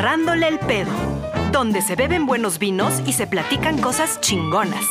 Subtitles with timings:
[0.00, 0.90] Agarrándole el pedo,
[1.52, 4.86] donde se beben buenos vinos y se platican cosas chingonas.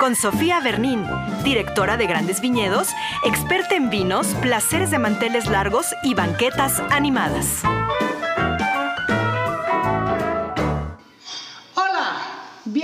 [0.00, 1.04] Con Sofía Bernín,
[1.44, 2.88] directora de Grandes Viñedos,
[3.24, 7.62] experta en vinos, placeres de manteles largos y banquetas animadas.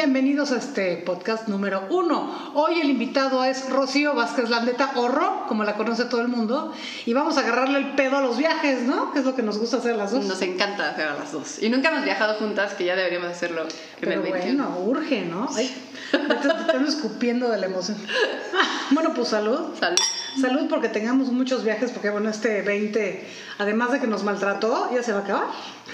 [0.04, 2.52] Bienvenidos a este podcast número uno.
[2.52, 6.74] Hoy el invitado es Rocío Vázquez Landeta, o como la conoce todo el mundo,
[7.06, 9.14] y vamos a agarrarle el pedo a los viajes, ¿no?
[9.14, 10.26] Que es lo que nos gusta hacer las dos.
[10.26, 11.62] Nos encanta hacer a las dos.
[11.62, 15.48] Y nunca hemos viajado juntas, que ya deberíamos hacerlo en Pero bueno, urge, ¿no?
[15.56, 15.74] Ay,
[16.10, 17.96] te, escupiendo de la emoción.
[18.90, 19.74] Bueno, pues salud.
[19.80, 19.96] Salud.
[20.40, 25.02] Salud porque tengamos muchos viajes, porque bueno, este 20, además de que nos maltrató, ya
[25.02, 25.46] se va a acabar.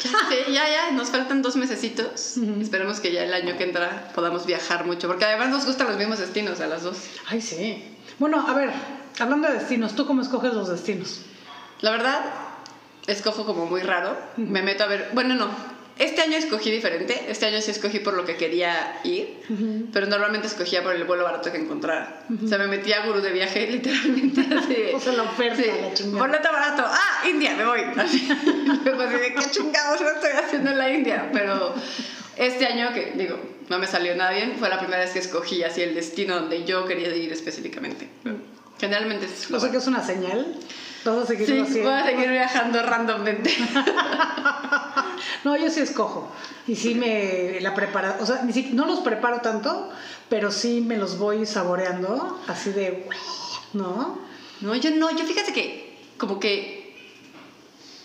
[0.03, 2.37] Ya, ya, ya, nos faltan dos mesecitos.
[2.61, 5.97] Esperemos que ya el año que entra podamos viajar mucho, porque además nos gustan los
[5.99, 6.99] mismos destinos a las dos.
[7.29, 7.85] Ay, sí.
[8.19, 8.71] Bueno, a ver,
[9.19, 11.23] hablando de destinos, ¿tú cómo escoges los destinos?
[11.81, 12.21] La verdad,
[13.07, 14.17] escojo como muy raro.
[14.37, 15.49] Me meto a ver, bueno, no,
[16.01, 17.27] este año escogí diferente.
[17.29, 19.37] Este año sí escogí por lo que quería ir,
[19.93, 22.23] pero normalmente escogía por el vuelo barato que encontrara.
[22.43, 24.77] O sea, me metía a gurú de viaje literalmente así.
[24.95, 26.27] o sea, la oferta, la chingada.
[26.27, 26.85] Boleto barato.
[26.87, 27.29] ¡Ah!
[27.29, 27.83] India, me voy.
[27.99, 28.27] Así.
[28.85, 31.29] Luego así de qué chingados estoy haciendo en la India.
[31.35, 31.75] Pero
[32.39, 35.63] este año, que digo, no me salió nada bien, fue la primera vez que escogí
[35.65, 38.09] así el destino donde yo quería ir específicamente.
[38.81, 39.51] Generalmente es.
[39.51, 40.57] O sea, que es una señal.
[41.05, 43.55] Vas a seguir sí, voy a seguir viajando randommente.
[45.45, 46.31] no, yo sí escojo.
[46.67, 48.15] Y sí me la preparo.
[48.21, 48.43] O sea,
[48.73, 49.91] no los preparo tanto,
[50.29, 52.41] pero sí me los voy saboreando.
[52.49, 53.07] Así de.
[53.75, 54.19] ¿No?
[54.63, 55.11] No, yo no.
[55.11, 56.81] Yo fíjate que, como que.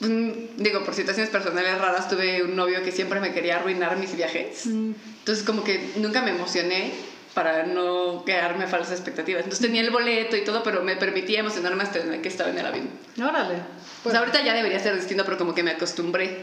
[0.01, 4.15] Mm, digo, por situaciones personales raras, tuve un novio que siempre me quería arruinar mis
[4.15, 4.65] viajes.
[4.65, 4.91] Mm.
[5.19, 6.91] Entonces, como que nunca me emocioné
[7.35, 9.43] para no quedarme falsas expectativas.
[9.43, 12.65] Entonces tenía el boleto y todo, pero me permitía emocionarme hasta que estaba en el
[12.65, 12.89] avión.
[13.21, 13.55] Órale.
[14.01, 16.39] Pues ahorita ya debería ser distinto, pero como que me acostumbré.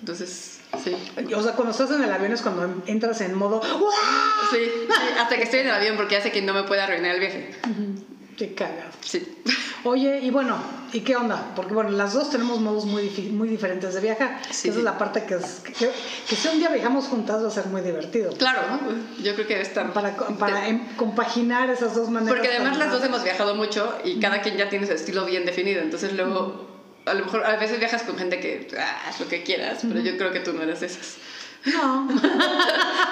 [0.00, 0.96] Entonces, sí.
[1.34, 3.60] O sea, cuando estás en el avión es cuando entras en modo
[4.50, 4.58] Sí,
[5.20, 7.54] hasta que estoy en el avión porque hace que no me pueda arruinar el viaje.
[8.36, 8.90] Qué cagado.
[9.00, 9.22] Sí.
[9.84, 10.56] Oye, y bueno,
[10.92, 11.52] ¿y qué onda?
[11.54, 14.40] Porque bueno, las dos tenemos modos muy, muy diferentes de viajar.
[14.48, 17.66] Esa es la parte que, es, que, si un día viajamos juntas va a ser
[17.66, 18.32] muy divertido.
[18.32, 18.62] Claro,
[19.22, 19.92] yo creo que estar...
[19.92, 22.34] Para, para em, compaginar esas dos maneras.
[22.34, 25.44] Porque además las dos hemos viajado mucho y cada quien ya tiene su estilo bien
[25.44, 25.82] definido.
[25.82, 26.66] Entonces luego,
[27.04, 30.00] a lo mejor a veces viajas con gente que ah, haz lo que quieras, pero
[30.00, 31.18] yo creo que tú no eres de esas.
[31.66, 32.08] No.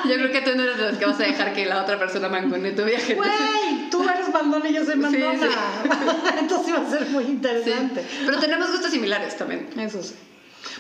[0.05, 1.99] Yo creo que tú no eres de los que vas a dejar que la otra
[1.99, 3.15] persona mangone tu viaje.
[3.15, 5.49] Güey, tú eres mandona y yo soy mandona.
[6.39, 8.07] Entonces va a ser muy interesante.
[8.27, 9.69] Pero tenemos gustos similares también.
[9.79, 10.15] Eso sí.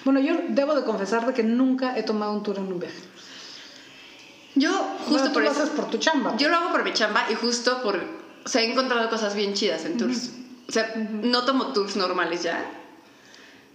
[0.05, 2.99] Bueno, yo debo de confesar de que nunca he tomado un tour en un viaje.
[4.54, 4.71] Yo
[5.06, 6.37] justo tú por lo haces por tu chamba.
[6.37, 7.97] Yo lo hago por mi chamba y justo por...
[8.44, 10.31] O sea, he encontrado cosas bien chidas en tours.
[10.69, 12.81] O sea, no tomo tours normales ya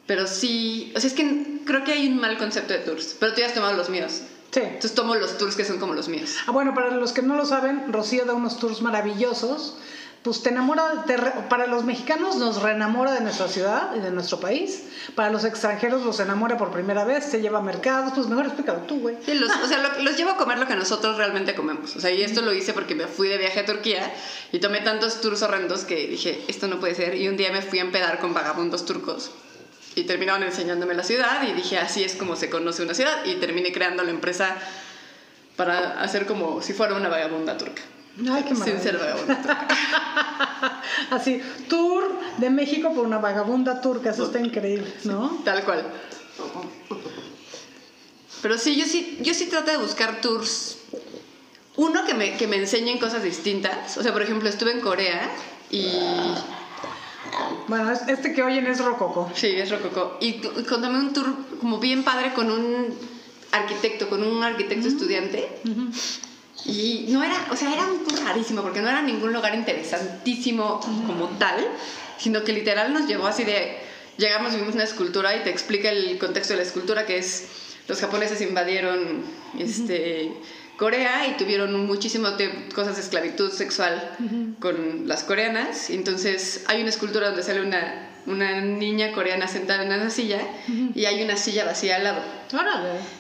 [0.08, 3.34] pero sí, o sea, es que creo que hay un mal concepto de tours, pero
[3.34, 4.22] tú ya has tomado los míos.
[4.52, 4.62] Sí.
[4.62, 6.38] Entonces tomo los tours que son como los míos.
[6.48, 9.78] Ah, bueno, para los que no lo saben, Rocío da unos tours maravillosos.
[10.24, 11.06] Pues te enamora,
[11.48, 14.84] para los mexicanos nos reenamora de nuestra ciudad y de nuestro país.
[15.16, 18.14] Para los extranjeros los enamora por primera vez, te lleva a mercados.
[18.16, 19.18] Pues mejor explícalo tú, güey.
[19.26, 21.96] Sí, los, o sea, los llevo a comer lo que nosotros realmente comemos.
[21.96, 24.14] O sea, y esto lo hice porque me fui de viaje a Turquía
[24.52, 27.16] y tomé tantos tours horrendos que dije, esto no puede ser.
[27.16, 29.32] Y un día me fui a empedar con vagabundos turcos
[29.98, 33.34] y terminaron enseñándome la ciudad y dije, así es como se conoce una ciudad y
[33.36, 34.56] terminé creando la empresa
[35.56, 37.82] para hacer como si fuera una vagabunda turca.
[38.30, 39.68] Ay, qué Sin ser vagabunda turca.
[41.10, 45.42] así, tour de México por una vagabunda turca, eso está increíble, ¿no?
[45.44, 45.84] Tal cual.
[48.44, 50.78] Pero sí, yo sí, yo sí trato de buscar tours.
[51.76, 53.98] Uno que me, que me enseñen cosas distintas.
[53.98, 55.28] O sea, por ejemplo, estuve en Corea
[55.72, 55.90] y
[57.68, 59.30] bueno, este que oyen es Rococo.
[59.34, 60.18] Sí, es Rococo.
[60.22, 62.96] Y, contame un tour como bien padre con un
[63.52, 65.48] arquitecto, con un arquitecto estudiante.
[66.66, 70.80] Y no era, o sea, era un tour rarísimo porque no era ningún lugar interesantísimo
[71.06, 71.66] como tal,
[72.18, 73.78] sino que literal nos llevó así de,
[74.18, 77.48] llegamos, vimos una escultura y te explica el contexto de la escultura que es,
[77.88, 79.24] los japoneses invadieron,
[79.58, 80.34] este
[80.78, 82.30] Corea y tuvieron muchísimo
[82.74, 84.16] cosas de esclavitud sexual
[84.60, 85.90] con las coreanas.
[85.90, 90.40] Entonces hay una escultura donde sale una, una niña coreana sentada en una silla
[90.94, 92.22] y hay una silla vacía al lado.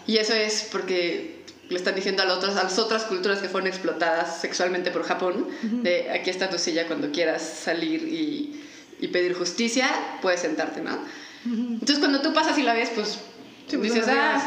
[0.05, 1.37] Y eso es porque
[1.69, 6.11] le están diciendo a, a las otras culturas que fueron explotadas sexualmente por Japón, de
[6.11, 8.63] aquí está tu silla cuando quieras salir y,
[8.99, 9.89] y pedir justicia,
[10.21, 10.97] puedes sentarte, ¿no?
[11.45, 13.19] Entonces cuando tú pasas y la ves, pues
[13.69, 14.41] pues, dices, ah,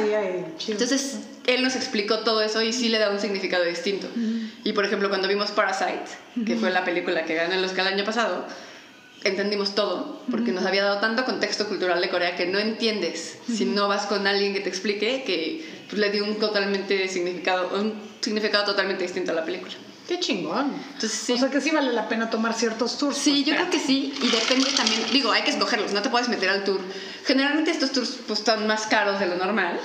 [0.68, 4.06] entonces él nos explicó todo eso y sí le da un significado distinto.
[4.64, 6.04] Y por ejemplo, cuando vimos Parasite,
[6.46, 8.46] que fue la película que ganó el Oscar el año pasado,
[9.24, 13.38] entendimos todo, porque nos había dado tanto contexto cultural de Corea que no entiendes.
[13.52, 17.78] Si no vas con alguien que te explique, que pues, le dio un totalmente significado,
[17.78, 19.74] un significado totalmente distinto a la película.
[20.10, 20.72] Qué chingón.
[20.94, 21.34] Entonces, sí.
[21.34, 23.16] O sea que sí vale la pena tomar ciertos tours.
[23.16, 26.08] Sí, pues, yo creo que sí, y depende también, digo, hay que escogerlos, no te
[26.08, 26.80] puedes meter al tour.
[27.24, 29.78] Generalmente estos tours pues están más caros de lo normal.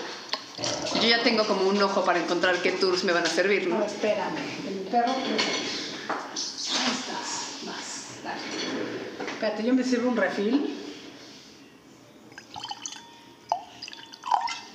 [0.96, 3.78] Yo ya tengo como un ojo para encontrar qué tours me van a servir, No,
[3.78, 3.86] ¿no?
[3.86, 4.34] espérame.
[4.68, 5.12] mi perro.
[5.12, 5.22] Ahí
[6.34, 7.60] estás.
[7.68, 8.24] Vas.
[8.24, 9.30] Dale.
[9.32, 10.76] Espérate, yo me sirvo un refil.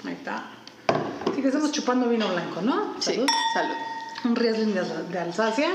[0.06, 0.44] Ahí está.
[1.34, 2.94] Sí, que estamos chupando vino blanco, ¿no?
[3.00, 3.26] Sí, Salud.
[3.54, 3.74] salud.
[4.24, 5.68] Un Riesling de, de Alsacia,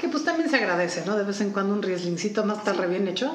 [0.00, 1.16] que pues también se agradece, ¿no?
[1.16, 3.32] De vez en cuando un Rieslingcito más está re bien hecho.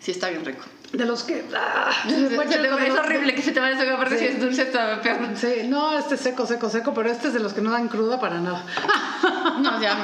[0.00, 0.64] Sí, está bien rico.
[0.92, 1.44] De los que...
[1.56, 1.90] ¡ah!
[2.06, 2.36] Se te-
[2.68, 4.26] como es horrible que se te vaya a aparte Sí.
[4.26, 5.18] si es dulce está peor.
[5.36, 7.88] Sí, no, este es seco, seco, seco, pero este es de los que no dan
[7.88, 8.62] cruda para nada.
[9.60, 9.94] No, ya,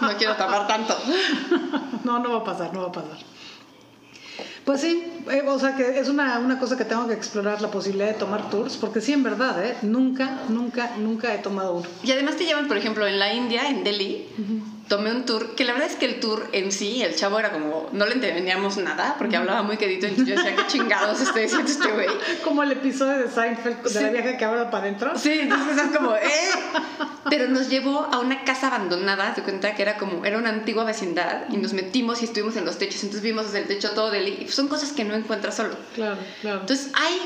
[0.00, 0.96] no, no quiero tapar tanto.
[2.04, 3.16] No, no va a pasar, no va a pasar.
[4.64, 7.70] Pues sí, eh, o sea que es una, una cosa que tengo que explorar la
[7.70, 9.76] posibilidad de tomar tours, porque sí, en verdad, ¿eh?
[9.82, 11.86] Nunca, nunca, nunca he tomado uno.
[12.02, 14.26] Y además te llevan, por ejemplo, en la India, en Delhi,
[14.88, 17.52] tomé un tour, que la verdad es que el tour en sí, el chavo era
[17.52, 21.38] como, no le entendíamos nada, porque hablaba muy quedito, entonces yo decía, qué chingados está
[21.40, 22.08] diciendo este güey.
[22.42, 24.12] Como el episodio de Seinfeld de la Sí.
[24.12, 25.18] vieja que habla para adentro.
[25.18, 26.50] Sí, entonces es como, ¿eh?
[27.30, 30.84] Pero nos llevó a una casa abandonada, te cuenta que era como, era una antigua
[30.84, 34.14] vecindad, y nos metimos y estuvimos en los techos, entonces vimos desde el techo todo
[34.14, 35.74] y son cosas que no encuentras solo.
[35.94, 36.60] Claro, claro.
[36.60, 37.18] Entonces hay,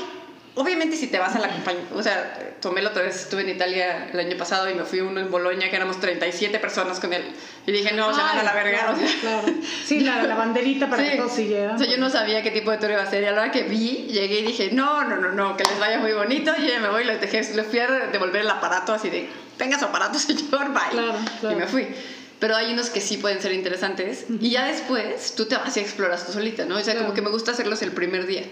[0.59, 3.49] obviamente si te vas a la compañía, o sea, tomé la otra vez, estuve en
[3.49, 7.13] Italia el año pasado y me fui uno en Bolonia que éramos 37 personas con
[7.13, 7.23] él.
[7.65, 8.77] Y dije, no, se van a la verga.
[8.79, 9.19] Claro, o sea.
[9.21, 9.47] claro.
[9.85, 11.09] Sí, la, la banderita para Sí.
[11.11, 11.75] que todos siguieran.
[11.75, 13.23] O sea, yo no sabía qué tipo de tour iba a ser.
[13.23, 15.79] Y a la hora que vi, llegué y dije, no, no, no, no, que les
[15.79, 16.51] vaya muy bonito.
[16.57, 19.29] Y ya me voy y les, dejé, les fui a devolver el aparato así de,
[19.57, 20.81] tenga su aparato, señor, bye.
[20.91, 21.55] Claro, claro.
[21.55, 21.87] Y me fui.
[22.39, 24.25] Pero hay unos que sí pueden ser interesantes.
[24.41, 26.75] Y ya después tú te vas y exploras tú solita, ¿no?
[26.75, 27.01] O sea, Claro.
[27.07, 28.43] como que me gusta hacerlos el primer día.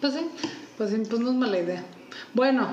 [0.00, 0.20] Pues sí,
[0.76, 1.82] pues sí, pues no es mala idea.
[2.32, 2.68] Bueno,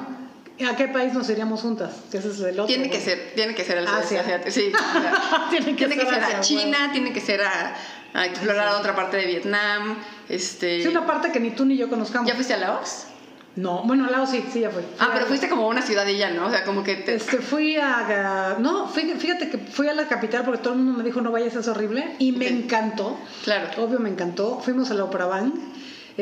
[0.69, 1.92] ¿a qué país nos iríamos juntas?
[2.12, 2.65] Que ese es el otro.
[2.65, 3.06] Tiene que bueno.
[3.06, 4.24] ser, tiene que ser el Asia.
[4.50, 4.71] Sí,
[5.50, 7.75] Tiene que tiene que ser Asia, a China, tiene que ser a,
[8.13, 9.98] a explorar otra parte de Vietnam.
[10.30, 12.27] Este, Sí, una parte que ni tú ni yo conozcamos.
[12.27, 13.06] ¿Ya fuiste a Laos?
[13.53, 14.81] No, bueno, Laos sí, sí, ya fui.
[14.81, 16.48] Fui Ah, pero fuiste como a una ciudad y ya, ¿no?
[16.48, 17.15] O sea, como que te...
[17.15, 18.56] Este, fui a...
[18.59, 21.31] No, fí- fíjate que fui a la capital porque todo el mundo me dijo no
[21.31, 22.15] vayas, es horrible.
[22.19, 23.18] Y me encantó.
[23.44, 23.68] Claro.
[23.83, 24.62] Obvio me encantó.
[24.63, 25.53] Fuimos a la Opera Bank.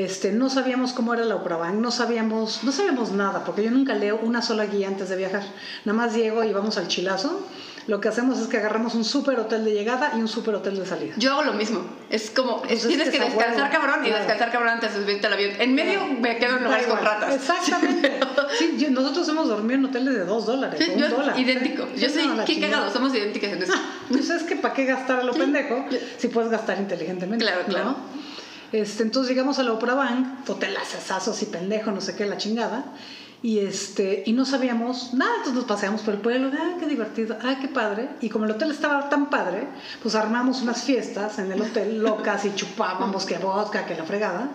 [0.06, 3.72] Este, no sabíamos cómo era la Opera Bank, no sabíamos, no sabíamos nada, porque yo
[3.72, 5.44] nunca leo una sola guía antes de viajar.
[5.84, 7.46] Nada más llego y vamos al chilazo.
[7.88, 10.78] Lo que hacemos es que agarramos un super hotel de llegada y un super hotel
[10.78, 11.16] de salida.
[11.18, 11.82] Yo hago lo mismo.
[12.12, 14.20] Es como, es tienes que descansar cabrón y Claro.
[14.24, 15.52] descansar cabrón antes de subirte al avión.
[15.60, 17.36] En medio me quedo en lugares con ratas.
[17.36, 18.20] Exactamente.
[18.58, 20.80] Sí, yo- nosotros hemos dormido en hoteles de dos dólares.
[20.84, 21.38] Sí, yo dólar.
[21.40, 21.88] idéntico.
[21.96, 23.74] Yo soy, no, qué cagado, somos idénticas en eso.
[24.10, 25.40] Pues es que para qué gastar a lo Sí.
[25.40, 25.86] pendejo
[26.18, 27.44] si puedes gastar inteligentemente.
[27.46, 27.86] Claro, claro.
[27.86, 27.96] ¿no?
[28.72, 32.38] Este, entonces llegamos a la Opera Bank, hotel asesazos y pendejo, no sé qué, la
[32.38, 32.86] chingada.
[33.42, 37.38] Y, este, y no sabíamos nada, entonces nos paseamos por el pueblo, ah, qué divertido,
[37.42, 38.10] ah, qué padre.
[38.20, 39.68] Y como el hotel estaba tan padre,
[40.02, 44.50] pues armamos unas fiestas en el hotel locas y chupábamos que vodka, que la fregada.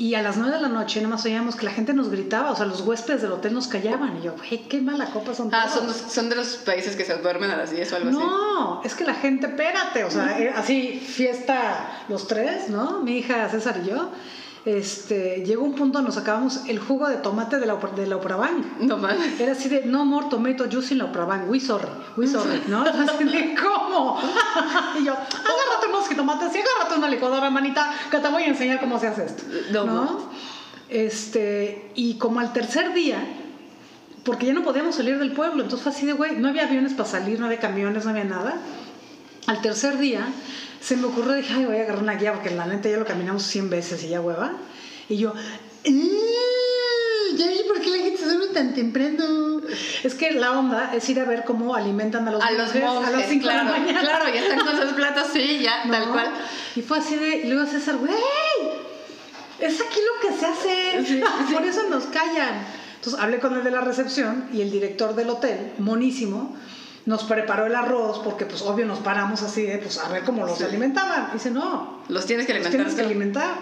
[0.00, 2.52] Y a las 9 de la noche nada más oíamos que la gente nos gritaba,
[2.52, 4.16] o sea, los huéspedes del hotel nos callaban.
[4.16, 5.94] Y yo, güey, qué mala copa son Ah, todos.
[5.94, 8.18] son, son de los países que se duermen a las 10 o algo así.
[8.18, 13.00] No, es que la gente, espérate, o sea, eh, así, fiesta los tres, ¿no?
[13.00, 14.08] Mi hija César y yo.
[14.66, 18.20] Este, llegó un punto nos acabamos el jugo de tomate de la, de la.
[18.80, 19.08] No.
[19.38, 21.88] Era así de, no more tomato juice in la Oprabank, we sorry,
[22.18, 22.82] we sorry, ¿no?
[22.84, 24.20] Así de, ¿cómo?
[25.00, 28.80] y yo, agárrate unos jitomates y agárrate una licuadora, manita, que te voy a enseñar
[28.80, 30.30] cómo se hace esto, No, ¿no?
[30.90, 33.18] Este, y como al tercer día,
[34.24, 36.92] porque ya no podíamos salir del pueblo, entonces fue así de, güey, no había aviones
[36.92, 38.56] para salir, no había camiones, no había nada.
[39.50, 40.28] Al tercer día
[40.80, 43.04] se me ocurrió, dije, ay, voy a agarrar una guía, porque la neta ya lo
[43.04, 44.52] caminamos 100 veces y ya hueva.
[45.08, 45.40] Y yo, "Ah,
[47.36, 49.60] ya vi por qué la gente se duerme tan temprano.
[50.04, 53.08] Es que la onda es ir a ver cómo alimentan a los A los monjes,
[53.08, 54.00] a las 5 claro, de la mañana.
[54.00, 55.92] claro, ya están con sus platos, sí, ya, ¿no?
[55.92, 56.30] tal cual.
[56.76, 58.12] Y fue así de, y luego César, güey,
[59.58, 61.52] es aquí lo que se hace, Sí, sí.
[61.54, 62.64] por eso nos callan.
[62.96, 66.56] Entonces hablé con el de la recepción y el director del hotel, monísimo,
[67.06, 70.46] nos preparó el arroz porque pues obvio nos paramos así de pues a ver cómo
[70.46, 70.64] los Sí.
[70.64, 71.30] alimentaban.
[71.32, 72.86] Dice, no, Los tienes que los alimentar.
[72.86, 73.54] tienes que alimentar.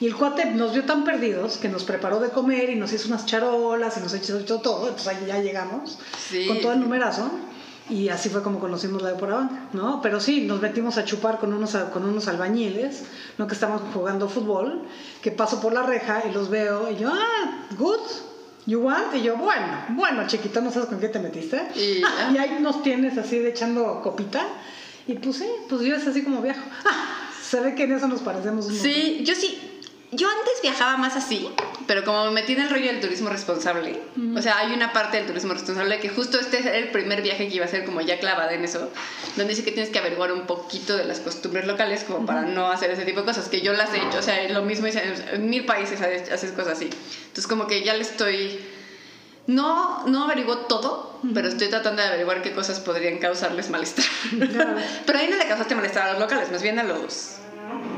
[0.00, 3.08] Y el cuate nos vio tan perdidos que nos preparó de comer y nos hizo
[3.08, 4.88] unas charolas y nos hizo hizo todo.
[4.88, 5.98] Entonces ahí ya llegamos
[6.28, 6.46] Sí.
[6.46, 7.30] con todo el numerazo.
[7.90, 10.00] Y así fue como conocimos la de Bank, ¿no?
[10.00, 13.04] Pero sí, nos metimos a chupar con unos, con unos albañiles,
[13.36, 13.46] ¿no?
[13.46, 14.84] Que estaban jugando fútbol,
[15.20, 18.00] que paso por la reja y los veo y yo, ah, good,
[18.66, 19.14] you want?
[19.14, 21.60] Y yo, bueno, bueno, chiquito, no sabes con qué te metiste.
[22.32, 24.46] Y ahí nos tienes así de echando copita.
[25.06, 26.62] Y pues sí, pues yo es así como viajo.
[26.84, 29.73] Ah, Se ve que en eso nos parecemos un Sí, yo sí.
[30.16, 31.48] Yo antes viajaba más así,
[31.88, 34.00] pero como me metí en el rollo del turismo responsable,
[34.36, 37.48] o sea, hay una parte del turismo responsable que justo este es el primer viaje
[37.48, 38.90] que iba a ser como ya clavada en eso,
[39.36, 42.70] donde dice que tienes que averiguar un poquito de las costumbres locales como para no
[42.70, 45.02] hacer ese tipo de cosas, que yo las he hecho, o sea, lo mismo hice
[45.32, 46.90] en, mil países haces cosas así.
[47.26, 48.60] Entonces como que ya le estoy...
[49.46, 54.06] No, no averiguo todo, pero estoy tratando de averiguar qué cosas podrían causarles malestar.
[54.50, 54.76] Claro.
[55.06, 57.40] pero ahí no le causaste malestar a los locales, más bien a los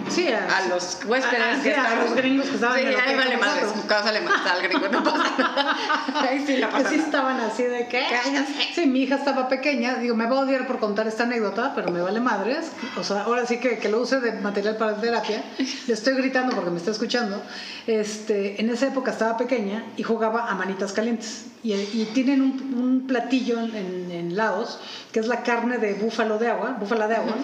[0.09, 2.89] Sí, a los huéspedes a- a- que sí, a los gringos que estaban sí, en
[2.89, 3.73] el ahí vale nosotros.
[3.89, 5.77] cáusale malestar al gringo no pasa nada
[6.31, 8.05] ahí sí Que pasa sí nada estaban así de que.
[8.09, 8.53] Cállate.
[8.75, 9.97] Sí, mi hija estaba pequeña.
[9.97, 12.71] Digo, me va a odiar por contar esta anécdota, pero me vale madres.
[12.97, 15.43] O sea, ahora sí que, que lo use de material para terapia.
[15.87, 17.43] Le estoy gritando porque me está escuchando.
[17.87, 21.47] Este, en esa época estaba pequeña y jugaba a manitas calientes.
[21.65, 23.75] Y, y tienen un, un platillo en,
[24.11, 24.79] en- Laos
[25.13, 27.35] que es la carne de búfalo de agua, búfala de agua.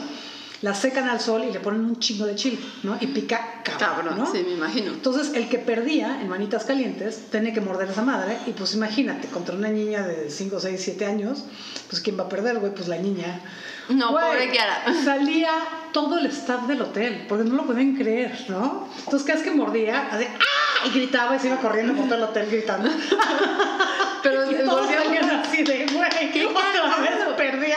[0.62, 2.96] La secan al sol y le ponen un chingo de chile, ¿no?
[3.00, 4.30] Y pica cabrón, cabrón ¿no?
[4.30, 8.02] sí me imagino Entonces, el que perdía en manitas calientes tenía que morder a esa
[8.02, 8.38] madre.
[8.46, 11.44] Y pues imagínate, contra una niña de 5, 6, 7 años,
[11.90, 12.72] pues ¿quién va a perder, güey?
[12.72, 13.40] Pues la niña.
[13.88, 15.50] no Güey, pobre Kiara Salía
[15.92, 18.88] todo el staff del hotel, porque no lo podían creer, ¿no?
[18.98, 20.61] Entonces, cada vez que mordía, así, ¡ah!
[20.84, 22.90] Y gritaba y se iba corriendo por todo el hotel gritando.
[24.22, 27.02] pero volvió así de, güey, ¡Qué otra cagado!
[27.02, 27.76] vez perdió.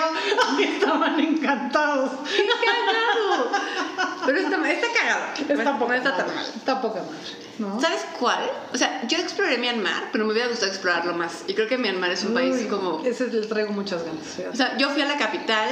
[0.60, 2.12] Estaban encantados.
[2.36, 3.52] ¡Qué cagado!
[4.26, 7.18] pero está, está cagado Está no poca está tan madre, mal Está poca madre,
[7.60, 7.80] ¿no?
[7.80, 8.50] ¿Sabes cuál?
[8.74, 11.44] O sea, yo exploré Myanmar, pero me hubiera gustado explorarlo más.
[11.48, 13.04] Y creo que Myanmar es un país como...
[13.06, 14.26] Ese le traigo muchas ganas.
[14.26, 14.50] fíjate.
[14.50, 15.70] O sea, yo fui a la capital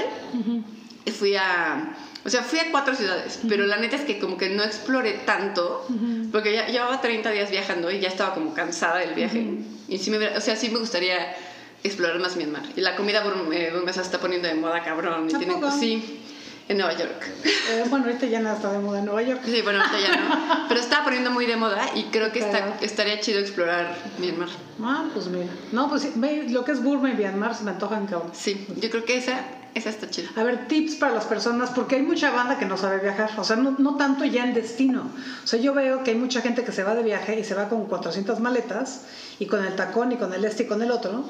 [1.05, 1.95] y fui a...
[2.25, 5.12] O sea, fui a cuatro ciudades, pero la neta es que como que no exploré
[5.25, 5.86] tanto,
[6.32, 9.46] porque ya llevaba 30 días viajando y ya estaba como cansada del viaje.
[9.89, 11.36] Y sí me, o sea, sí me gustaría
[11.84, 12.63] explorar más Myanmar.
[12.77, 15.27] Y la comida burm- burmesa se está poniendo de moda, cabrón.
[15.30, 16.22] Y ¿A tienen, sí,
[16.70, 17.27] en Nueva York.
[17.44, 19.42] Eh, bueno, ahorita ya nada está de moda en Nueva York.
[19.44, 20.65] Sí, bueno, ahorita ya no.
[20.70, 24.48] Pero estaba poniendo muy de moda y creo que está, estaría chido explorar Myanmar.
[24.82, 25.48] Ah, pues mira.
[25.74, 28.32] No, pues lo que es Burma y Myanmar se me antojan cabrón.
[28.34, 29.42] Sí, yo creo que esa,
[29.75, 30.30] esa está chida.
[30.36, 33.44] A ver, tips para las personas, porque hay mucha banda que no sabe viajar, o
[33.44, 35.10] sea, no, no tanto ya en destino.
[35.44, 37.56] O sea, yo veo que hay mucha gente que se va de viaje y se
[37.56, 39.01] va con 400 maletas
[39.39, 41.24] y con el tacón y con el este y con el otro.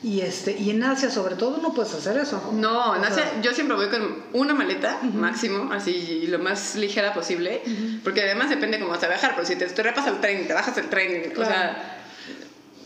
[0.00, 2.52] Y, este, y en Asia, sobre todo, no puedes hacer eso.
[2.52, 6.76] No, en O Asia sea, yo siempre voy con una maleta máximo, así lo más
[6.76, 7.62] ligera posible,
[8.04, 10.52] porque además depende cómo vas a viajar, pero si te, te repas el tren, te
[10.54, 11.50] bajas el tren, o Claro.
[11.50, 11.94] sea,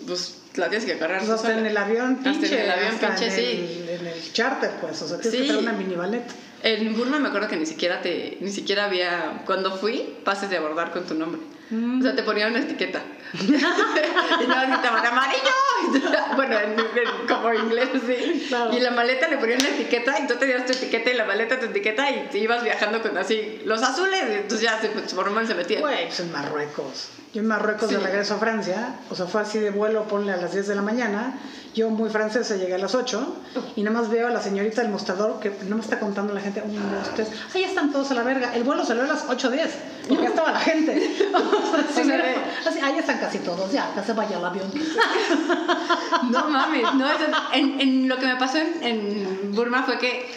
[0.07, 1.19] pues la tienes que agarrar.
[1.21, 1.61] pues hasta sola.
[1.61, 3.41] en el avión Hasta pinche, en el avión hasta pinche, en sí.
[3.83, 5.47] el, en el charter, pues, o sea, tienes Sí.
[5.47, 6.33] que traer una mini maleta.
[6.63, 10.57] En Burma me acuerdo que ni siquiera te, ni siquiera había, cuando fui, pases de
[10.59, 11.41] abordar con tu nombre.
[11.71, 12.01] Mm.
[12.01, 13.03] O sea, te ponían una etiqueta.
[13.41, 15.53] y no gritaban amarillo.
[16.37, 18.45] bueno, en, en- como inglés, sí.
[18.49, 18.73] Claro.
[18.73, 21.59] Y la maleta le ponían una etiqueta y tú tenías tu etiqueta y la maleta
[21.59, 24.23] tu etiqueta y te ibas viajando con así los azules.
[24.31, 25.81] Y entonces ya se, por normal se metían.
[25.81, 27.09] Güey, pues en Marruecos.
[27.33, 27.95] Yo en Marruecos Sí.
[27.95, 30.75] de regreso a Francia, o sea, fue así de vuelo, ponle a las 10 de
[30.75, 31.35] la mañana.
[31.75, 33.35] Yo muy francesa llegué a las 8
[33.77, 36.43] y nada más veo a la señorita del mostrador que no me está contando la
[36.43, 37.29] gente, un, dos, tres.
[37.55, 38.55] Ahí están todos a la verga.
[38.55, 39.69] El vuelo salió a las 8.10
[40.07, 41.11] porque ya estaba la gente.
[41.33, 42.37] O sea, sí, sea, mira, de-
[42.69, 44.71] así, ahí están casi todos, ya, que se vaya el avión.
[46.31, 50.31] No mames, no, eso- en, en lo que me pasó en, en Burma fue que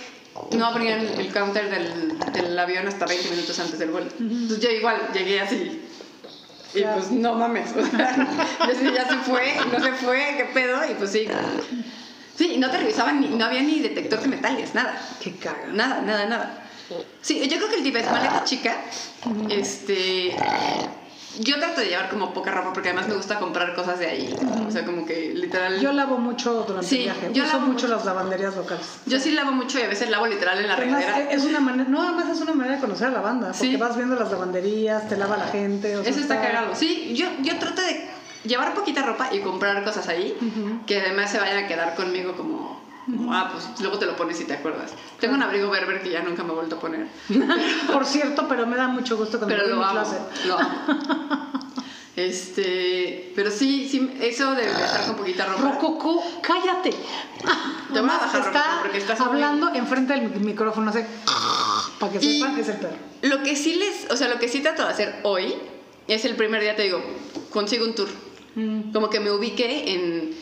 [0.51, 4.07] no abrían el counter del, del avión hasta 20 minutos antes del vuelo.
[4.19, 5.81] Entonces yo igual llegué así.
[6.73, 6.97] Y Claro.
[6.97, 8.15] pues no mames, o sea,
[8.83, 11.25] yo ya se fue, no se fue, qué pedo, y pues sí.
[12.37, 15.01] Sí, no te revisaban, ni, no había ni detector de metales, nada.
[15.21, 15.67] Qué caga.
[15.71, 16.61] Nada, nada, nada.
[17.21, 18.75] Sí, yo creo que el tip es maleta chica.
[19.49, 20.35] Este.
[21.39, 24.35] Yo trato de llevar como poca ropa porque además me gusta comprar cosas de ahí.
[24.67, 25.79] O sea, como que literal.
[25.79, 27.29] Yo lavo mucho durante Sí, el viaje.
[27.33, 27.95] yo Uso lavo mucho mucho.
[27.95, 28.85] las lavanderías locales.
[29.05, 31.31] Yo sí lavo mucho y a veces lavo literal en la Además, regadera.
[31.31, 33.75] es una manera, no, además es una manera de conocer a la banda, porque Sí.
[33.77, 35.97] vas viendo las lavanderías, te lava la gente.
[35.97, 36.73] O sea, Eso está cagado.
[36.75, 38.07] Sí, yo, yo trato de
[38.45, 40.37] llevar poquita ropa y comprar cosas ahí
[40.85, 44.39] que además se vayan a quedar conmigo como, como, ah, pues luego te lo pones
[44.41, 44.93] y te acuerdas.
[45.19, 47.07] Tengo un abrigo berber que ya nunca me he vuelto a poner.
[47.91, 51.51] Por cierto, pero me da mucho gusto cuando pero lo mi amo, lo amo.
[52.15, 55.73] Este, pero sí, sí, eso de estar con poquita ropa.
[55.73, 56.91] Rococó, cállate.
[56.91, 60.99] Te voy a bajar, está porque estás muy- hablando enfrente del mic- micrófono, así,
[61.99, 62.95] para que Y- sepan, es el perro.
[63.21, 65.55] Lo que sí les, o sea, lo que sí trato de hacer hoy
[66.07, 67.03] es el primer día, te digo,
[67.49, 68.07] consigo un tour.
[68.55, 68.93] Mm.
[68.93, 70.33] Como que me ubique en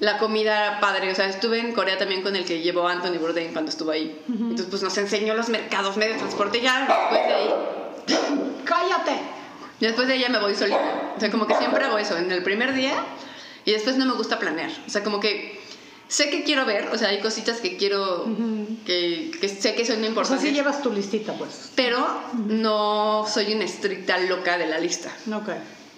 [0.00, 1.10] la comida padre.
[1.12, 4.20] O sea, estuve en Corea también con el que llevó Anthony Bourdain cuando estuvo ahí.
[4.28, 6.58] Entonces, pues nos enseñó los mercados, medio de transporte.
[6.58, 7.54] y Ya después de ahí,
[8.64, 9.12] ¡Cállate!
[9.80, 11.12] después de ahí ya me voy solita.
[11.16, 12.92] O sea, como que siempre hago eso en el primer día
[13.64, 14.70] y después no me gusta planear.
[14.86, 15.58] O sea, como que
[16.08, 18.26] sé que quiero ver, o sea, hay cositas que quiero,
[18.84, 21.70] que, que sé que son O sea, importantes, sí llevas tu listita, pues.
[21.76, 22.06] pero
[22.46, 25.10] no soy una estricta loca de la lista.
[25.32, 25.48] Ok.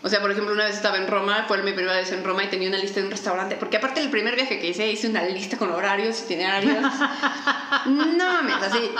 [0.02, 2.42] O sea, por ejemplo, una vez estaba en Roma, fue mi primera vez en Roma
[2.42, 5.09] y tenía una lista de un restaurante, porque aparte del primer viaje que hice, hice
[5.09, 6.82] una lista con horarios, itinerarios.
[7.87, 8.90] no mames, así.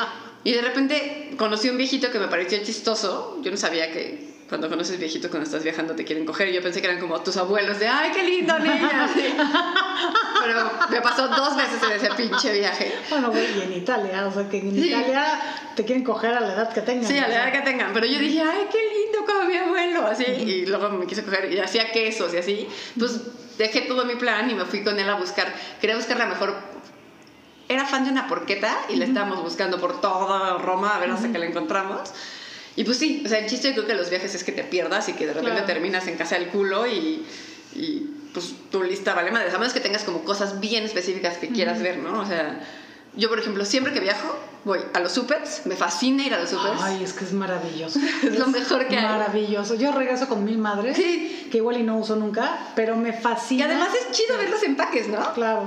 [0.45, 3.39] Y de repente conocí a un viejito que me pareció chistoso.
[3.43, 6.53] Yo no sabía que cuando conoces viejitos cuando estás viajando te quieren coger.
[6.53, 9.05] Yo pensé que eran como tus abuelos de, ay, qué lindo, niña.
[9.05, 9.35] así.
[10.45, 12.93] Pero me pasó dos veces en ese pinche viaje.
[13.09, 14.89] Bueno, güey, y en Italia, o sea, que en Sí.
[14.89, 15.41] Italia
[15.75, 17.07] te quieren coger a la edad que tengan.
[17.07, 17.95] Sí, a la edad que tengan.
[17.95, 20.25] Pero yo dije, ay, qué lindo como mi abuelo, así.
[20.27, 22.69] Y luego me quise coger y hacía quesos y así.
[22.99, 23.23] Pues
[23.57, 25.51] dejé todo mi plan y me fui con él a buscar.
[25.81, 26.55] Quería buscar la mejor.
[27.71, 31.33] Era fan de una porqueta y la estábamos buscando por toda Roma a ver hasta
[31.33, 32.13] que la encontramos.
[32.77, 34.65] Y pues sí, o sea, el chiste yo creo que los viajes es que te
[34.65, 35.67] pierdas y que de repente Claro.
[35.67, 37.25] terminas en casa del culo y,
[37.75, 39.51] y pues tu lista vale madre.
[39.51, 42.21] A menos que tengas como cosas bien específicas que quieras ver, ¿no?
[42.21, 42.61] O sea,
[43.15, 46.49] yo por ejemplo, siempre que viajo, voy a los supers, me fascina ir a los
[46.49, 46.81] supers.
[46.81, 47.99] Ay, es que es maravilloso.
[48.23, 49.05] Es lo mejor que hay.
[49.05, 49.75] Maravilloso.
[49.75, 51.49] Yo regreso con mil madres, Sí.
[51.53, 53.67] que igual y no uso nunca, pero me Y fascina.
[53.67, 55.35] además es chido ver los empaques, ¿no?
[55.35, 55.65] Claro.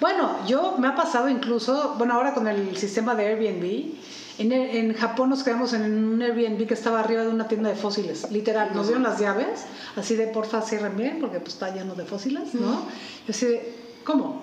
[0.00, 3.94] Bueno, yo me ha pasado incluso, bueno, ahora con el sistema de Airbnb,
[4.38, 7.76] en, en Japón nos quedamos en un Airbnb que estaba arriba de una tienda de
[7.76, 8.70] fósiles, literal.
[8.74, 12.54] Nos dieron las llaves, así de porfa cierren bien, porque pues está lleno de fósiles,
[12.54, 12.86] ¿no?
[13.26, 13.74] Y así de,
[14.04, 14.42] ¿cómo?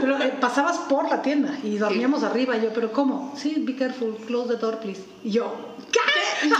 [0.00, 2.56] Pero eh, pasabas por la tienda y dormíamos arriba.
[2.56, 3.32] Y yo, ¿pero cómo?
[3.36, 5.02] Sí, be careful, close the door, please.
[5.24, 5.52] Y yo,
[5.92, 6.48] ¿qué?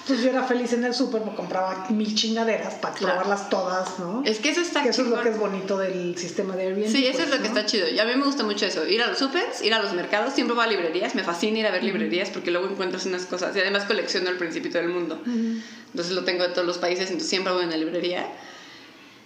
[0.00, 3.16] Entonces yo era feliz en el súper, me compraba mil chingaderas para Claro.
[3.20, 4.22] probarlas todas, ¿no?
[4.24, 6.88] Es que eso está que eso es lo que es bonito del sistema de Airbnb.
[6.88, 7.88] Sí, eso pues, es lo que está chido.
[7.88, 8.86] Y a mí me gusta mucho eso.
[8.86, 10.32] Ir a los supers, ir a los mercados.
[10.32, 11.14] Siempre voy a librerías.
[11.14, 13.54] Me fascina ir a ver librerías porque luego encuentras unas cosas.
[13.54, 15.20] Y además colecciono el Principito del Mundo.
[15.26, 17.06] Entonces lo tengo de todos los países.
[17.06, 18.26] Entonces siempre voy a una librería.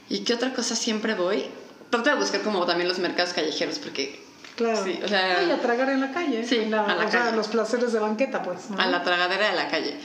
[0.08, 1.44] ¿Y qué otra cosa siempre voy?
[1.90, 4.21] Trato de buscar como también los mercados callejeros porque
[4.56, 4.84] Claro.
[4.84, 6.46] Sí, o sea- Ay, a tragar en la calle.
[6.46, 7.36] Sí, la- a la o sea, calle.
[7.36, 8.70] los placeres de banqueta, pues.
[8.70, 8.78] ¿no?
[8.80, 9.96] a la tragadera de la calle.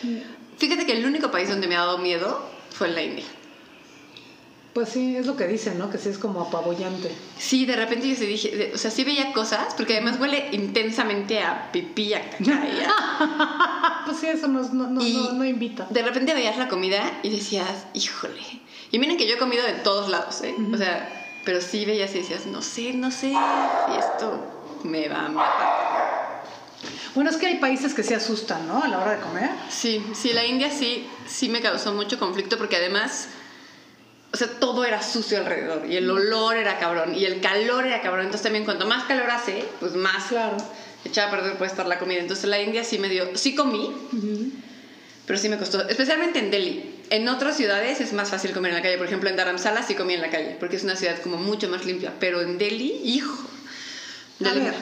[0.57, 3.25] Fíjate que el único país donde me ha dado miedo fue en la India.
[4.73, 5.89] Pues sí, es lo que dicen, ¿no?
[5.89, 7.11] Que sí es como apabullante.
[7.39, 11.41] Sí, de repente yo sí dije, o sea, sí veía cosas, porque además huele intensamente
[11.41, 12.45] a pipí, a caca y
[14.05, 15.87] Pues sí, eso no, no, no, Y- no, no invita.
[15.89, 18.39] De repente veías la comida y decías, híjole.
[18.91, 20.55] Y miren que yo he comido de todos lados, ¿eh?
[20.71, 24.37] O sea, pero sí veías y decías, no sé, no sé si esto
[24.83, 26.43] me va a matar.
[27.15, 28.83] Bueno, es que hay países que se asustan, ¿no?
[28.83, 29.49] A la hora de comer.
[29.69, 33.29] Sí, sí, la India sí, sí me causó mucho conflicto porque además,
[34.33, 38.01] o sea, todo era sucio alrededor y el olor era cabrón y el calor era
[38.01, 38.25] cabrón.
[38.25, 40.57] Entonces también cuanto más calor hace, pues más Claro.
[41.05, 42.19] echada a perder puede estar la comida.
[42.19, 43.95] Entonces la India sí me dio, sí comí,
[45.25, 46.93] pero sí me costó, especialmente en Delhi.
[47.09, 48.97] En otras ciudades es más fácil comer en la calle.
[48.97, 51.69] Por ejemplo, en Dharamsala sí comí en la calle, porque es una ciudad como mucho
[51.69, 52.13] más limpia.
[52.19, 53.47] Pero en Delhi, hijo,
[54.45, 54.73] A ver,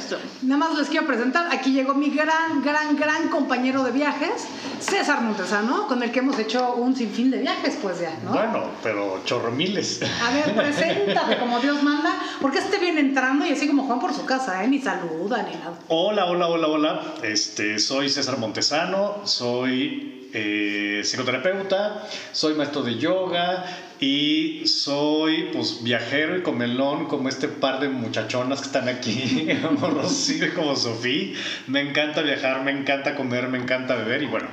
[0.42, 1.48] nada más les quiero presentar.
[1.54, 4.48] Aquí llegó mi gran, gran, gran compañero de viajes,
[4.80, 8.32] César Montesano, con el que hemos hecho un sinfín de viajes, pues ya, ¿no?
[8.32, 10.02] Bueno, pero chorro miles.
[10.22, 14.14] A ver, preséntate como Dios manda, porque este viene entrando y así como Juan por
[14.14, 14.68] su casa, ¿eh?
[14.68, 15.80] Ni saluda ni nada.
[15.88, 17.14] Hola, hola, hola, hola.
[17.24, 23.66] Este, soy César Montesano, soy eh, psicoterapeuta, soy maestro de yoga
[24.02, 29.88] y soy pues viajero y comelón como este par de muchachonas que están aquí, como
[29.88, 31.38] Rocío y como Sofía.
[31.68, 34.48] Me encanta viajar, me encanta comer, me encanta beber y bueno,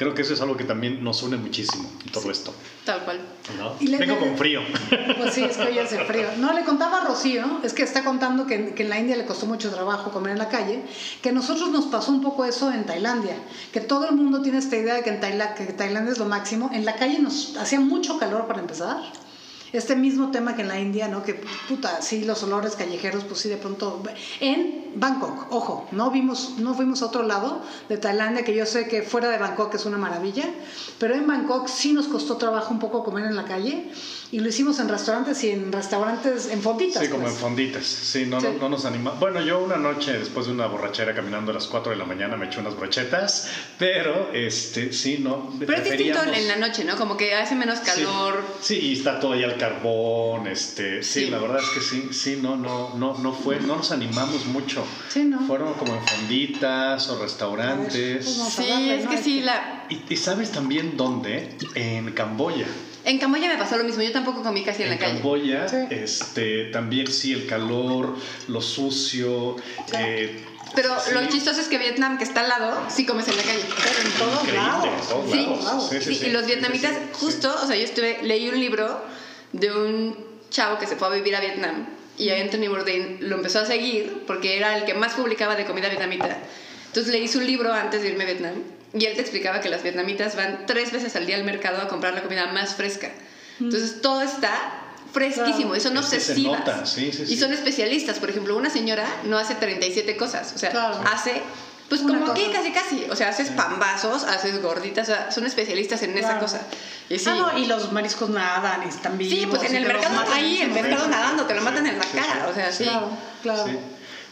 [0.00, 2.54] creo que eso es algo que también nos une muchísimo, todo esto.
[2.86, 3.20] Tal cual.
[3.58, 3.74] ¿no?
[3.80, 4.62] Y le- Vengo le- con frío.
[5.18, 6.26] Pues sí, es que hoy hace frío.
[6.38, 9.26] No, le contaba a Rocío, es que está contando que, que en la India le
[9.26, 10.80] costó mucho trabajo comer en la calle,
[11.20, 13.36] que a nosotros nos pasó un poco eso en Tailandia,
[13.74, 16.24] que todo el mundo tiene esta idea de que en Taila- que Tailandia es lo
[16.24, 16.70] máximo.
[16.72, 18.96] En la calle nos hacía mucho calor para empezar.
[19.72, 21.22] Este mismo tema que en la India, ¿no?
[21.22, 24.02] Que puta, sí, los olores callejeros, pues sí, de pronto.
[24.40, 28.88] En Bangkok, ojo, no vimos, no fuimos a otro lado de Tailandia, que yo sé
[28.88, 30.44] que fuera de Bangkok es una maravilla,
[30.98, 33.90] pero en Bangkok sí nos costó trabajo un poco comer en la calle
[34.32, 37.02] y lo hicimos en restaurantes y en restaurantes en fonditas.
[37.02, 37.40] Sí, como en pues.
[37.40, 37.84] fonditas.
[37.84, 38.46] Sí, no, Sí.
[38.52, 39.10] No, no nos anima.
[39.12, 42.36] Bueno, yo una noche después de una borrachera caminando a las 4 de la mañana
[42.36, 45.52] me eché unas brochetas, pero este, sí, no.
[45.58, 46.96] Pero es distinto en la noche, ¿no?
[46.96, 48.44] Como que hace menos calor.
[48.60, 51.30] Sí, y está todo ahí al carbón, este, sí, Sí.
[51.30, 54.84] la verdad es que sí, sí, no, no, no, no fue, no nos animamos mucho.
[55.08, 55.40] Sí, ¿no?
[55.40, 58.24] Fueron como en fonditas o A ver, restaurantes.
[58.24, 59.10] pues Sí, darle, es ¿no?
[59.10, 59.86] que sí, Este- la...
[59.88, 61.56] Y, y sabes también dónde?
[61.74, 62.66] En Camboya.
[63.04, 65.12] En Camboya me pasó lo mismo, yo tampoco comí casi en, En la calle.
[65.14, 65.76] Camboya, Sí.
[65.90, 68.16] este, también sí, el calor,
[68.48, 69.56] lo sucio.
[69.94, 71.10] eh, Pero sí.
[71.14, 73.64] lo chistoso es que Vietnam, que está al lado, sí comes en la calle.
[73.82, 74.86] Pero en todos Increíble, lados.
[74.86, 75.88] en todos Sí, lados.
[75.90, 76.26] Sí, sí, sí, sí.
[76.26, 77.08] y los vietnamitas, sí, sí.
[77.14, 79.02] justo, o sea, yo estuve, leí un libro
[79.52, 80.16] de un
[80.50, 81.86] chavo que se fue a vivir a Vietnam
[82.18, 85.88] y Anthony Bourdain lo empezó a seguir porque era el que más publicaba de comida
[85.88, 86.38] vietnamita.
[86.88, 88.54] Entonces leí su libro antes de irme a Vietnam
[88.92, 91.88] y él te explicaba que las vietnamitas van tres veces al día al mercado a
[91.88, 93.10] comprar la comida más fresca.
[93.60, 94.52] Entonces todo está
[95.12, 96.60] fresquísimo y son Es obsesivas.
[96.60, 97.34] nota, sí, sí, sí.
[97.34, 98.18] Y son especialistas.
[98.18, 100.52] Por ejemplo, una señora no hace 37 cosas.
[100.54, 101.00] O sea, Claro.
[101.12, 101.42] hace...
[101.88, 105.44] Pues Una como que casi casi, o sea, haces pambazos, haces gorditas, o sea, son
[105.44, 106.40] especialistas en esa Claro.
[106.42, 106.60] cosa.
[107.08, 109.36] Y sí, Ah, no, y los mariscos nadan y están vivos.
[109.36, 111.98] sí, pues en el mercado ahí, en el mercado nadando, te lo Sí, matan en
[111.98, 112.50] la cara, sí.
[112.50, 112.84] o sea, sí.
[112.84, 113.08] Claro,
[113.42, 113.64] claro.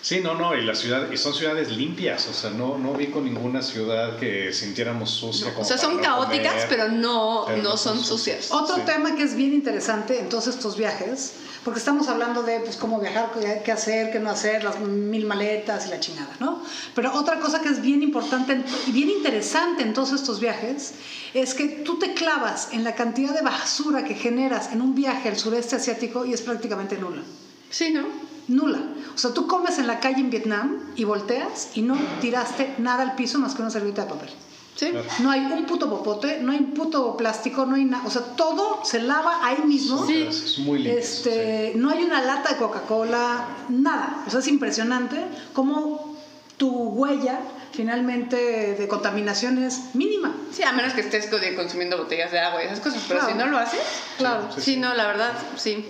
[0.00, 0.20] Sí.
[0.20, 3.24] No, no, y la ciudad, y son ciudades limpias, o sea, no, no vi con
[3.24, 5.52] ninguna ciudad que sintiéramos sucia.
[5.52, 8.46] como O sea, son no caóticas, comer, pero no, pero no son sucias.
[8.46, 8.52] sucias.
[8.52, 8.82] Otro Sí.
[8.86, 11.32] tema que es bien interesante en todos estos viajes,
[11.64, 13.30] porque estamos hablando de pues, cómo viajar,
[13.64, 16.62] qué, hacer, qué no hacer, las mil maletas y la chingada, ¿no?
[16.94, 20.92] Pero otra cosa que es bien importante y bien interesante en todos estos viajes
[21.34, 25.28] es que tú te clavas en la cantidad de basura que generas en un viaje
[25.28, 27.22] al sureste asiático y es prácticamente nula.
[27.70, 28.27] Sí, ¿no?
[28.48, 28.80] Nula.
[29.14, 33.02] O sea, tú comes en la calle en Vietnam y volteas y no tiraste nada
[33.02, 34.30] al piso más que una servilleta de papel.
[34.74, 34.90] Sí.
[34.90, 35.06] Claro.
[35.20, 38.04] No hay un puto popote, no hay un puto plástico, no hay nada.
[38.06, 40.06] O sea, todo se lava ahí mismo.
[40.06, 40.22] Sí.
[40.28, 40.98] Es, muy limpio.
[41.00, 44.22] Este, No hay una lata de Coca-Cola, nada.
[44.26, 45.16] O sea, es impresionante
[45.52, 46.16] cómo
[46.56, 47.40] tu huella
[47.72, 50.34] finalmente de contaminación es mínima.
[50.52, 53.32] Sí, a menos que estés consumiendo botellas de agua y esas cosas, pero Claro.
[53.34, 53.80] si no lo haces,
[54.16, 54.48] Claro.
[54.56, 55.84] sí, no, la verdad, sí.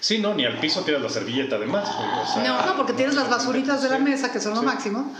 [0.00, 1.88] Sí, no, ni al piso tiras la servilleta además.
[1.88, 4.60] o sea, No, No, porque tienes las basuritas de la Sí, mesa que son lo
[4.60, 4.66] sí.
[4.66, 5.14] máximo.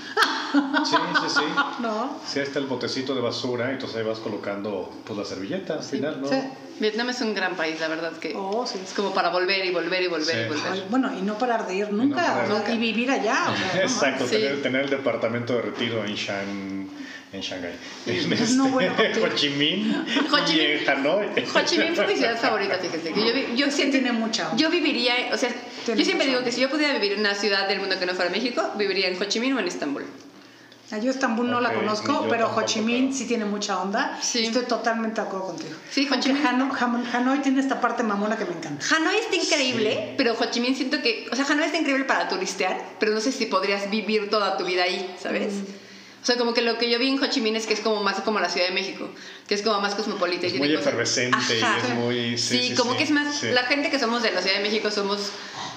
[0.84, 1.42] Sí, sí, sí.
[1.80, 2.18] No.
[2.26, 5.82] Sí, ahí está el botecito de basura, entonces ahí vas colocando pues la servilleta al
[5.82, 6.28] final, ¿no?
[6.28, 6.36] Sí.
[6.80, 8.78] Vietnam es un gran país, la verdad que Oh, sí.
[8.82, 10.40] es como para volver y volver y volver Sí.
[10.44, 10.72] y volver.
[10.72, 12.72] Ay, bueno, y no parar de ir nunca, Nunca.
[12.72, 13.50] y vivir allá.
[13.52, 14.36] o sea, no Exacto, Sí.
[14.36, 16.88] tener, tener el departamento de retiro en Shan,
[17.32, 17.72] en Shanghái.
[18.06, 18.94] En este, No, bueno.
[19.24, 19.94] Ho Chi Minh
[20.32, 20.78] Ho Chi y Minh.
[20.82, 21.26] en Hanoi.
[21.54, 23.12] Ho Chi Minh fue mi ciudad favorita, fíjense.
[23.12, 24.54] Que yo, yo siento- tiene mucha.
[24.56, 25.50] Yo viviría, o sea,
[25.84, 28.06] Tiene yo siempre digo que si yo pudiera vivir en una ciudad del mundo que
[28.06, 30.04] no fuera México, viviría en Ho Chi Minh o en Estambul.
[30.92, 33.44] Ah, Yo Estambul no la Ok, conozco, pero Ho tampoco, Chi Minh pero- sí tiene
[33.44, 34.18] mucha onda.
[34.20, 34.46] Sí.
[34.46, 35.76] Estoy totalmente de acuerdo contigo.
[35.88, 38.84] Sí, Ho Chi Minh- Hano- Hanoi tiene esta parte mamona que me encanta.
[38.96, 42.28] Hanoi está increíble, pero Ho Chi Minh siento que, o sea, Hanoi está increíble para
[42.28, 45.52] turistear, pero no sé si podrías vivir toda tu vida ahí, ¿sabes?
[46.22, 47.80] O sea, como que lo que yo vi en Ho Chi Minh es que es
[47.80, 49.08] como más como la Ciudad de México,
[49.48, 50.44] que es como más cosmopolita.
[50.44, 51.78] y Es tiene muy cosas- efervescente y Ajá.
[51.78, 52.36] es muy...
[52.38, 53.48] Sí, Sí, como sí, que es más, sí.
[53.52, 55.30] la gente que somos de la Ciudad de México somos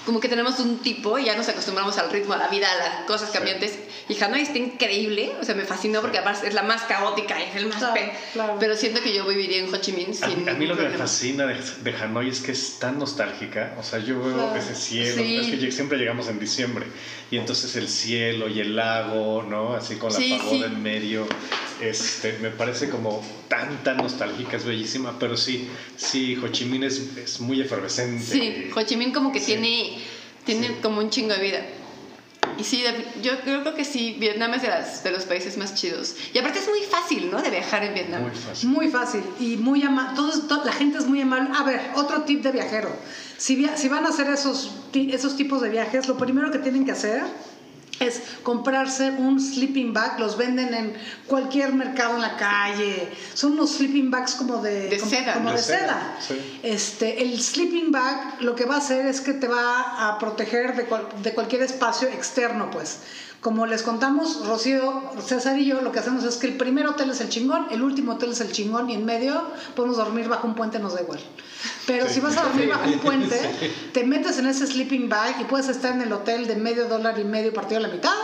[0.06, 2.76] como que tenemos un tipo y ya nos acostumbramos al ritmo, a la vida, a
[2.78, 3.74] las cosas cambiantes.
[4.10, 7.56] Y Hanoi está increíble, o sea, me fascinó porque aparte es la más caótica, es
[7.56, 7.78] el más...
[7.78, 8.58] Claro, pe- claro.
[8.60, 10.84] Pero siento que yo viviría en Ho Chi Minh A, sin a mí lo que
[10.90, 13.76] me fascina de, de Hanoi es que es tan nostálgica.
[13.80, 14.56] O sea, yo veo Claro.
[14.58, 15.16] ese cielo.
[15.24, 15.38] Sí.
[15.38, 16.86] Es que siempre llegamos en diciembre.
[17.32, 19.74] Y entonces el cielo y el lago, ¿no?
[19.74, 21.26] Así con la Sí, pagoda en medio.
[21.82, 25.18] Este, me parece como tan, tan nostálgica, es bellísima.
[25.20, 28.24] Pero sí, sí, Ho Chi Minh es, es muy efervescente.
[28.24, 29.93] Sí, Ho Chi Minh como que tiene,
[30.46, 30.74] tiene Sí.
[30.82, 31.62] como un chingo de vida.
[32.58, 32.84] Y sí,
[33.24, 36.16] yo, creo que sí, Vietnam es de, las- de los países más chidos.
[36.34, 37.42] Y aparte es muy fácil, ¿no?
[37.42, 38.22] De viajar en Vietnam.
[38.22, 38.70] Muy fácil.
[38.70, 40.20] Muy fácil y muy amable.
[40.66, 41.50] la gente es muy amable.
[41.58, 42.90] A ver, otro tip de viajero.
[43.38, 46.86] Si, via- si van a hacer esos, esos tipos de viajes, lo primero que tienen
[46.86, 47.24] que hacer
[48.08, 50.20] es comprarse un sleeping bag.
[50.20, 50.94] Los venden en
[51.28, 53.10] cualquier mercado en la calle.
[53.34, 55.34] Son unos sleeping bags como de, De como, seda.
[55.34, 56.18] como De de seda, seda.
[56.20, 56.60] sí.
[56.64, 60.76] Este, el sleeping bag lo que va a hacer es que te va a proteger
[60.76, 63.00] de, cual- de cualquier espacio externo, pues.
[63.44, 67.10] Como les contamos, Rocío, César y yo, lo que hacemos es que el primer hotel
[67.10, 69.44] es el chingón, el último hotel es el chingón y en medio
[69.76, 71.20] podemos dormir bajo un puente, nos da igual.
[71.86, 72.14] Pero Sí.
[72.16, 72.70] si vas a dormir Sí.
[72.72, 73.36] bajo un puente,
[73.94, 77.20] te metes en ese sleeping bag y puedes estar en el hotel de medio dólar
[77.20, 78.16] y medio partido a la mitad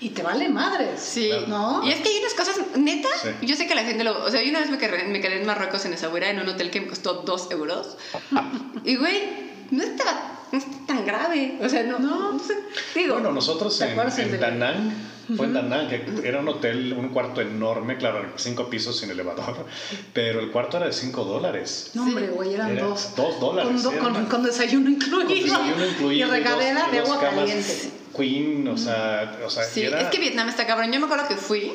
[0.00, 1.02] y te vale madres.
[1.02, 1.30] Sí.
[1.48, 1.82] ¿No?
[1.84, 3.28] Y es que hay unas cosas, neta, Sí.
[3.46, 4.24] yo sé que la gente lo...
[4.24, 6.48] O sea, yo una vez me quedé, me quedé en Marruecos, en Essaouira, en un
[6.48, 7.98] hotel que me costó dos euros.
[8.86, 9.22] y, güey,
[9.70, 11.58] no estaba no está tan grave.
[11.62, 11.98] O sea, no...
[11.98, 12.32] No.
[12.32, 12.54] no sé,
[12.94, 13.14] digo...
[13.14, 14.92] Bueno, nosotros ¿Te en, en de- Da Nang,
[15.36, 19.10] fue en Da Nang, que era un hotel, un cuarto enorme, claro, cinco pisos sin
[19.10, 19.66] elevador,
[20.12, 21.90] pero el cuarto era de cinco dólares.
[21.94, 23.14] No, hombre, güey, eran Era dos.
[23.16, 25.26] dos dólares, Con, do- era con- una- con desayuno incluido.
[25.26, 27.90] Con desayuno incluido, Y regadera dos- de agua camas caliente.
[28.16, 30.90] Queen, o sea, o sea sí, era, es que Vietnam está cabrón.
[30.92, 31.72] Yo me acuerdo que fui...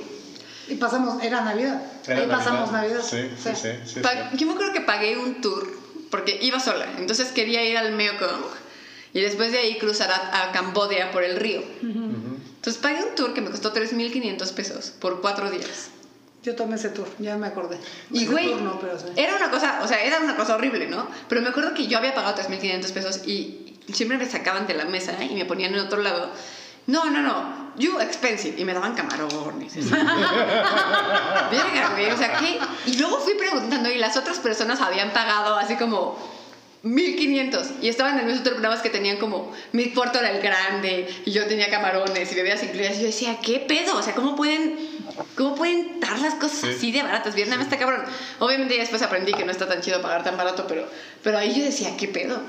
[0.68, 1.82] Y pasamos, era Navidad.
[2.08, 3.02] era Ahí pasamos Navidad.
[3.04, 3.68] Sí, sí, sí.
[3.86, 5.68] sí, Pa- yo me acuerdo que pagué un tour
[6.10, 8.42] porque iba sola, entonces quería ir al Mekong
[9.14, 11.64] y después de ahí cruzar a, a Cambodia por el río.
[11.82, 15.90] Entonces pagué un tour que me costó 3.500 pesos por cuatro días.
[16.44, 17.78] Yo tomé ese tour, ya me acordé.
[18.10, 19.06] Y güey, no, pero sí.
[19.16, 21.08] era una cosa, o sea, era una cosa horrible, ¿no?
[21.30, 24.86] Pero me acuerdo que yo había pagado 3.500 pesos y siempre me sacaban de la
[24.86, 26.32] mesa y me ponían en otro lado.
[26.88, 28.60] No, no, no, you expensive.
[28.60, 29.76] Y me daban camarones.
[29.92, 32.60] Verga, güey, o sea, ¿qué?
[32.88, 36.18] Y luego fui preguntando y las otras personas habían pagado así como
[36.84, 41.32] 1500 y estaban en esos programas que tenían como mi puerto era el grande y
[41.32, 44.78] yo tenía camarones y bebidas incluidas y yo decía qué pedo o sea cómo pueden
[45.36, 46.68] cómo pueden dar las cosas Sí.
[46.76, 48.02] así de baratas Vietnam está cabrón
[48.40, 50.88] obviamente ya después aprendí que no está tan chido pagar tan barato pero
[51.24, 52.42] pero ahí yo decía qué pedo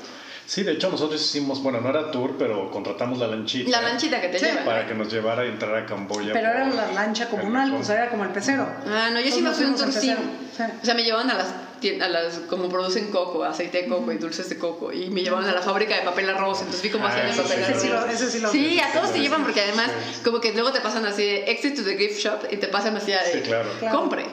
[0.45, 3.71] Sí, de hecho nosotros hicimos, bueno, no era tour, pero contratamos la lanchita.
[3.71, 4.45] la lanchita que te Sí.
[4.47, 6.33] lleva Para que nos llevara a entrar a Camboya.
[6.33, 8.67] Pero era la lancha comunal, pues era como el pecero.
[8.89, 10.13] Ah, no, yo sí me fui un tour sí.
[10.13, 11.47] O sea, me llevaban a las,
[11.91, 14.93] a las, como producen coco, aceite de coco y dulces de coco.
[14.93, 16.59] Y me llevaban a la fábrica de papel arroz.
[16.61, 18.03] Entonces vi cómo Ah, hacían el papel sí, Ese sí arroz.
[18.07, 20.21] lo, ese sí lo Sí, a todos te llevan porque además sí.
[20.25, 22.97] como que luego te pasan así de exit to the gift shop y te pasan
[22.97, 23.69] así a de Sí, claro.
[23.93, 24.27] Compre.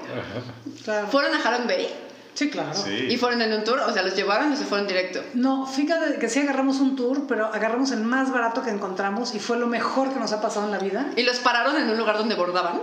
[0.84, 1.08] Claro.
[1.08, 1.88] ¿Fueron a Halong Bay?
[2.34, 2.74] Sí, claro.
[2.74, 3.08] Sí.
[3.10, 3.80] ¿Y fueron en un tour?
[3.80, 5.22] O sea, ¿los llevaron o se fueron directo?
[5.34, 9.40] No, fíjate que sí agarramos un tour, pero agarramos el más barato que encontramos y
[9.40, 11.08] fue lo mejor que nos ha pasado en la vida.
[11.18, 12.80] ¿Y los pararon en un lugar donde bordaban?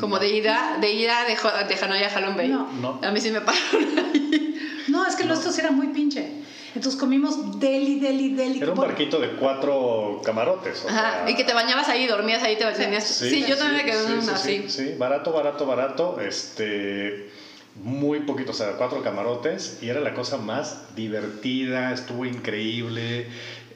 [0.00, 1.36] Como de ida, de ida de,
[1.68, 2.48] de Hanoi a Halong Bay.
[2.48, 2.70] No.
[2.72, 3.00] No.
[3.02, 4.54] A mí sí me pararon ahí.
[4.88, 6.42] No, es que lo esto sí era muy pinche.
[6.74, 8.60] Entonces comimos deli, deli, deli.
[8.60, 10.84] Era un barquito de cuatro camarotes.
[10.84, 13.06] o Ajá, sea, y que te bañabas ahí, dormías ahí, te tenías...
[13.06, 14.68] Sí, yo también me quedé en sí, una sí, así.
[14.68, 16.20] sí, sí, barato, barato, barato.
[16.20, 17.30] Este,
[17.76, 19.78] muy poquito, o sea, cuatro camarotes.
[19.82, 23.28] Y era la cosa más divertida, estuvo increíble.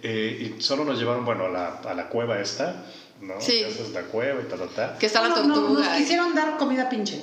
[0.02, 2.84] eh, y solo nos llevaron, bueno, a la, a la cueva esta,
[3.20, 3.40] ¿no?
[3.40, 3.60] Sí.
[3.60, 4.98] Esa es la cueva y tal, tal, tal.
[4.98, 5.84] Que está la no, no, tortuga.
[5.84, 7.22] nos quisieron dar comida pinche.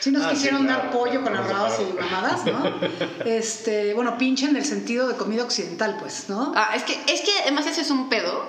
[0.00, 2.74] Sí nos Ah, sí, quisieron claro, dar pollo claro, con arroz y mamadas, ¿no?
[3.24, 6.52] Este, bueno, pinche en el sentido de comida occidental, pues, ¿no?
[6.54, 8.44] Ah, es que, es que además eso es un pedo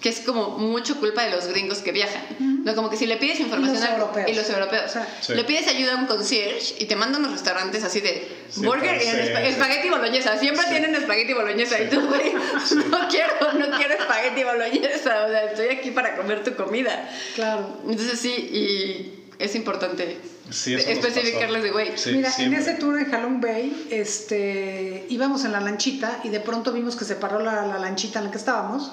[0.00, 2.22] que es como mucho culpa de los gringos que viajan.
[2.64, 4.30] No, como que si le pides información Y los europeos.
[4.30, 4.84] y los europeos.
[4.86, 5.34] O sea, Sí.
[5.34, 8.60] Le pides ayuda a un concierge y te mandan a unos restaurantes así de Sí,
[8.64, 9.06] burger y
[9.48, 10.38] espagueti boloñesa.
[10.38, 10.70] Siempre Sí.
[10.70, 12.32] tienen espagueti boloñesa y tú, güey,
[12.90, 15.24] no quiero, no quiero espagueti boloñesa.
[15.26, 17.08] O sea, estoy aquí para comer tu comida.
[17.34, 17.78] Claro.
[17.88, 20.18] Entonces sí, y es importante
[20.50, 22.56] Sí, especificarles de, güey, Sí, Mira, siempre.
[22.56, 26.96] en ese tour en Halong Bay, este, íbamos en la lanchita y de pronto vimos
[26.96, 28.90] que se paró la, la lanchita en la que estábamos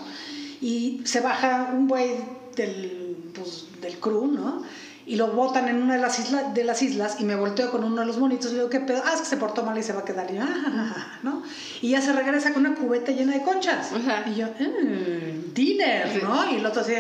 [0.62, 2.12] y se baja un güey
[2.56, 4.64] del, pues, del crew, ¿no?
[5.06, 7.84] Y lo botan en una de las, islas de las islas y me volteo con
[7.86, 9.02] uno de los monitos y le digo, ¿qué pedo?
[9.06, 10.30] Ah, es que se portó mal y se va a quedar.
[10.30, 11.44] Y, yo, "Ah, ja, ja, ja", ¿no?
[11.82, 13.94] y ya se regresa con una cubeta llena de conchas.
[13.94, 14.26] Ajá.
[14.30, 16.52] Y yo, "Mm, dinner, ¿no?
[16.52, 16.94] Y el otro así,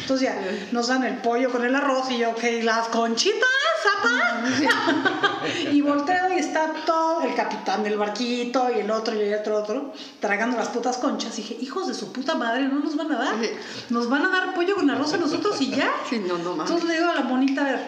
[0.00, 0.36] entonces ya
[0.72, 3.48] nos dan el pollo con el arroz y yo, ok, las conchitas,
[3.82, 4.44] zapa.
[5.72, 9.56] y volteo y está todo el capitán del barquito y el otro y el otro,
[9.58, 11.38] otro, tragando las putas conchas.
[11.38, 13.34] Y dije, hijos de su puta madre, no nos van a dar.
[13.90, 15.90] Nos van a dar pollo con arroz a nosotros y ya.
[16.08, 16.70] Sí, no, no mames.
[16.70, 17.80] Entonces le digo a la monita, a ver,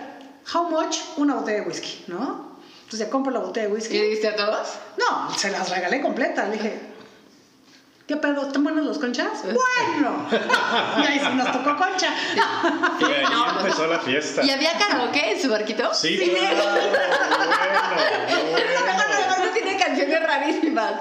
[0.55, 0.99] how much?
[1.17, 2.53] Una botella de whisky, ¿no?
[2.85, 3.99] Entonces ya compro la botella de ¿Y whisky.
[3.99, 4.69] le diste a todos?
[4.99, 6.47] No, se las regalé completa.
[6.47, 6.92] Le dije,
[8.13, 8.47] ¿qué pedo?
[8.47, 9.43] ¿Están las conchas?
[9.43, 10.29] Bueno.
[11.03, 12.09] y ahí sí nos tocó concha.
[13.01, 14.45] Y ahí No, empezó la fiesta.
[14.45, 15.93] ¿Y había karaoke en su barquito?
[15.95, 16.91] Sí, Sí, claro, bueno,
[18.51, 18.79] bueno.
[19.17, 20.93] Además no tiene canciones rarísimas.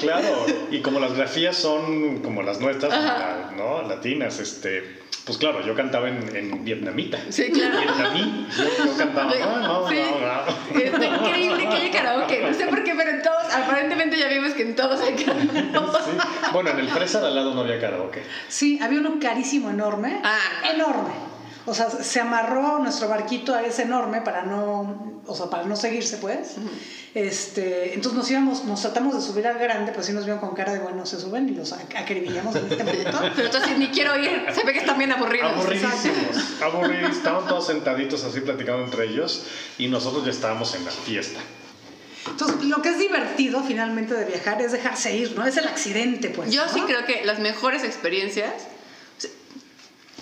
[0.00, 3.82] Claro, y como las grafías son como las nuestras, la- ¿no?
[3.82, 7.18] Latinas, este, pues claro, yo cantaba en, en vietnamita.
[7.30, 7.78] Sí, claro.
[7.80, 9.96] Vietnamí, yo, yo cantaba, no, no, Sí.
[9.96, 10.80] no.
[10.80, 12.42] Está increíble que haya karaoke.
[12.46, 15.98] No sé por qué, pero en todos, aparentemente ya vimos que en todos hay karaoke.
[16.04, 16.16] Sí.
[16.52, 18.22] Bueno, en el Fresa de al lado no había karaoke.
[18.46, 20.20] Sí, había uno carísimo, enorme.
[20.22, 20.38] Ah.
[20.72, 21.12] Enorme.
[21.66, 25.74] O sea, se amarró nuestro barquito a ese enorme para no, o sea, para no
[25.76, 26.54] seguirse, pues.
[27.14, 30.54] Este, entonces nos íbamos, nos tratamos de subir al grande, pues sí nos vieron con
[30.54, 33.18] cara de, bueno, se suben y los ac- acribillamos en este momento.
[33.36, 34.46] Pero tú así, ni quiero ir.
[34.54, 35.50] Se ve que están bien aburridos.
[35.52, 37.16] Aburridísimos, aburridísimos.
[37.16, 39.44] Estaban todos sentaditos así platicando entre ellos
[39.78, 41.40] y nosotros ya estábamos en la fiesta.
[42.28, 45.46] Entonces, lo que es divertido finalmente de viajar es dejarse ir, ¿no?
[45.46, 46.50] Es el accidente, pues.
[46.52, 46.72] Yo ¿no?
[46.72, 48.52] sí creo que las mejores experiencias.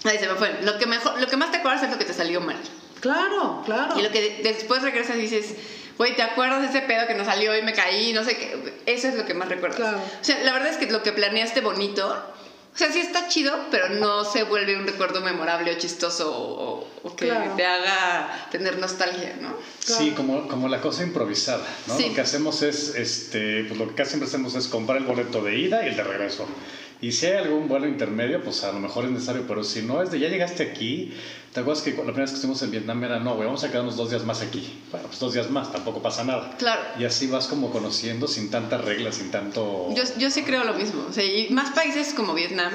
[0.04, 0.58] Ahí se me fue.
[0.62, 2.56] Lo que, mejor, lo que más te acuerdas es lo que te salió mal.
[3.00, 3.98] Claro, claro.
[3.98, 5.54] Y lo que de- después regresas y dices,
[5.98, 8.12] güey, ¿te acuerdas de ese pedo que nos salió y me caí?
[8.12, 8.74] No sé qué.
[8.86, 9.76] Eso es lo que más recuerdas.
[9.78, 9.98] Claro.
[9.98, 13.54] O sea, la verdad es que lo que planeaste bonito, o sea, sí está chido,
[13.70, 17.52] pero no se vuelve un recuerdo memorable o chistoso o, o que Claro.
[17.56, 19.54] te haga tener nostalgia, ¿no?
[19.78, 21.96] Sí, como, como la cosa improvisada, ¿no?
[21.96, 22.08] Sí.
[22.08, 25.42] Lo que hacemos es, este, pues lo que casi siempre hacemos es comprar el boleto
[25.42, 26.46] de ida y el de regreso.
[27.00, 30.02] Y si hay algún vuelo intermedio, pues a lo mejor es necesario, pero si no
[30.02, 31.12] es de ya llegaste aquí,
[31.52, 33.70] ¿te acuerdas que la primera vez que estuvimos en Vietnam era, no, güey, vamos a
[33.70, 34.80] quedarnos dos días más aquí?
[34.90, 36.56] Bueno, pues dos días más, tampoco pasa nada.
[36.56, 36.80] Claro.
[36.98, 39.88] Y así vas como conociendo sin tantas reglas, sin tanto...
[39.94, 41.04] Yo, yo sí creo lo mismo.
[41.08, 42.72] O sea, y más países como Vietnam,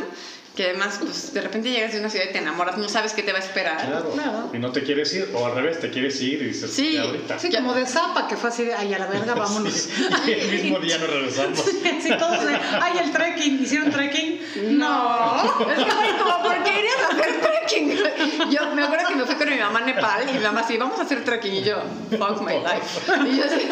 [0.60, 3.24] que además, pues de repente llegas de una ciudad y te enamoras, no sabes qué
[3.24, 3.78] te va a esperar.
[3.78, 4.12] Claro.
[4.12, 4.50] Claro.
[4.54, 6.96] Y no te quieres ir, o al revés, te quieres ir y dices, Sí.
[6.96, 7.40] ya ahorita.
[7.40, 9.72] Sí, como de zapa, que fue así de, ay, a la verga, vámonos.
[9.74, 9.92] Sí,
[10.28, 11.60] y el mismo día nos regresamos.
[12.02, 14.40] Sí, todos de, ay, el trekking, ¿hicieron trekking?
[14.78, 15.44] No.
[15.46, 17.98] Es que, güey, como, ¿por qué irías a hacer trekking?
[18.50, 20.78] yo me acuerdo que me fui con mi mamá a Nepal y mi mamá así,
[20.78, 21.78] vamos a hacer trekking y yo,
[22.12, 23.30] fuck my life.
[23.30, 23.68] Y yo así,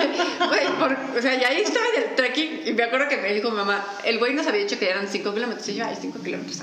[0.47, 3.57] güey, o sea, y ahí estaba el trekking y me acuerdo que me dijo mi
[3.57, 6.61] mamá, el güey nos había dicho que eran 5 kilómetros y yo, ay, 5 kilómetros.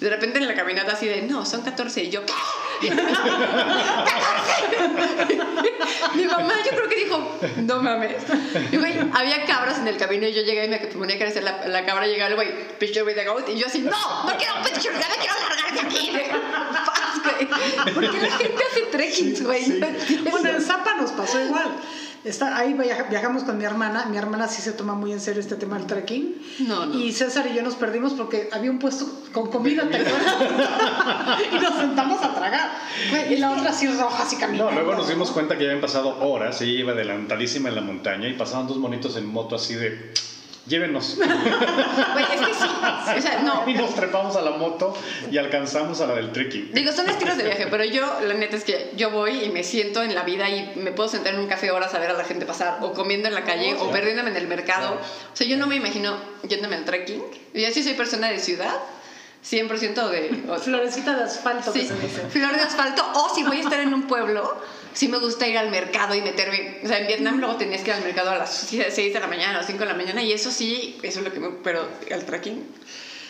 [0.00, 2.32] De repente en la caminata así de, no, son 14 y yo, ¿qué?
[6.14, 8.22] Mi mamá yo creo que dijo, no mames.
[8.72, 11.44] Y güey, había cabras en el camino y yo llegué y me ponía a acariciar
[11.44, 13.48] la, la cabra y llegaba el güey, picture with the goat.
[13.48, 16.12] Y yo así, no, no quiero picture, ya me quiero largar de aquí.
[17.22, 17.94] Güey.
[17.94, 19.68] ¿Por qué la gente hace trekkings, güey?
[19.68, 20.30] No entiendo.
[20.30, 21.68] Bueno, en Zapa nos pasó igual.
[22.22, 24.04] Está, ahí viaja- viajamos con mi hermana.
[24.10, 26.36] Mi hermana sí se toma muy en serio este tema del trekking.
[26.68, 26.94] No, no.
[26.98, 31.40] Y César y yo nos perdimos porque había un puesto con comida, ¿te acuerdas?
[31.52, 32.70] y nos sentamos a tragar.
[33.30, 34.70] y la otra así roja, así caminando.
[34.70, 37.80] No, luego nos dimos cuenta que ya habían pasado horas, ella iba adelantadísima en la
[37.80, 40.12] montaña y pasaban dos monitos en moto así de,
[40.66, 41.16] llévenos.
[42.12, 42.64] Güey, es que sí.
[43.18, 43.68] O sea, no.
[43.68, 44.94] y nos trepamos a la moto
[45.30, 46.72] y alcanzamos a la del trekking.
[46.72, 49.62] Digo, son estilos de viaje, pero yo, la neta es que yo voy y me
[49.64, 52.14] siento en la vida y me puedo sentar en un café horas a ver a
[52.14, 54.94] la gente pasar, o comiendo en la calle, o perdiéndome en el mercado.
[54.94, 56.16] O sea, yo no me imagino
[56.48, 57.22] yéndome al trekking.
[57.54, 58.74] Y así soy persona de ciudad,
[59.48, 60.42] 100% de...
[60.50, 62.22] o- Florecita de asfalto que Sí, se dice.
[62.30, 63.02] flor de asfalto.
[63.14, 64.56] O si voy a estar en un pueblo,
[64.92, 66.78] sí me gusta ir al mercado y meterme.
[66.84, 69.26] O sea, en Vietnam luego tenías que ir al mercado a las 6 de la
[69.26, 71.48] mañana o 5 de la mañana, y eso sí, eso es lo que me.
[71.62, 72.64] Pero al trekking,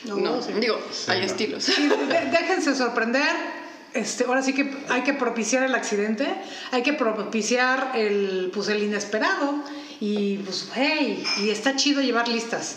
[0.04, 0.42] No, no.
[0.42, 0.52] sí.
[0.60, 1.26] Digo, Sí, hay no.
[1.26, 1.64] estilos.
[1.64, 3.60] Sí, de- déjense sorprender.
[3.92, 6.26] Este, ahora sí que hay que propiciar el accidente,
[6.70, 9.54] hay que propiciar el, pues, el inesperado.
[10.00, 12.76] Y pues, hey, y está chido llevar listas.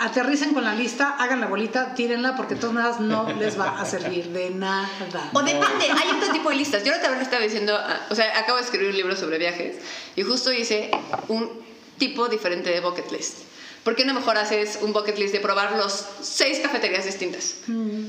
[0.00, 3.80] Aterricen con la lista, hagan la bolita, tírenla, porque de todas maneras no les va
[3.80, 4.88] a servir de nada.
[5.32, 6.17] O depende, hay
[6.50, 6.84] de listas.
[6.84, 7.78] Yo ahorita estaba diciendo,
[8.10, 9.76] o sea, acabo de escribir un libro sobre viajes
[10.16, 10.90] y justo hice
[11.28, 11.50] un
[11.98, 13.38] tipo diferente de bucket list.
[13.84, 17.56] ¿Por qué no mejor haces un bucket list de probar los seis cafeterías distintas?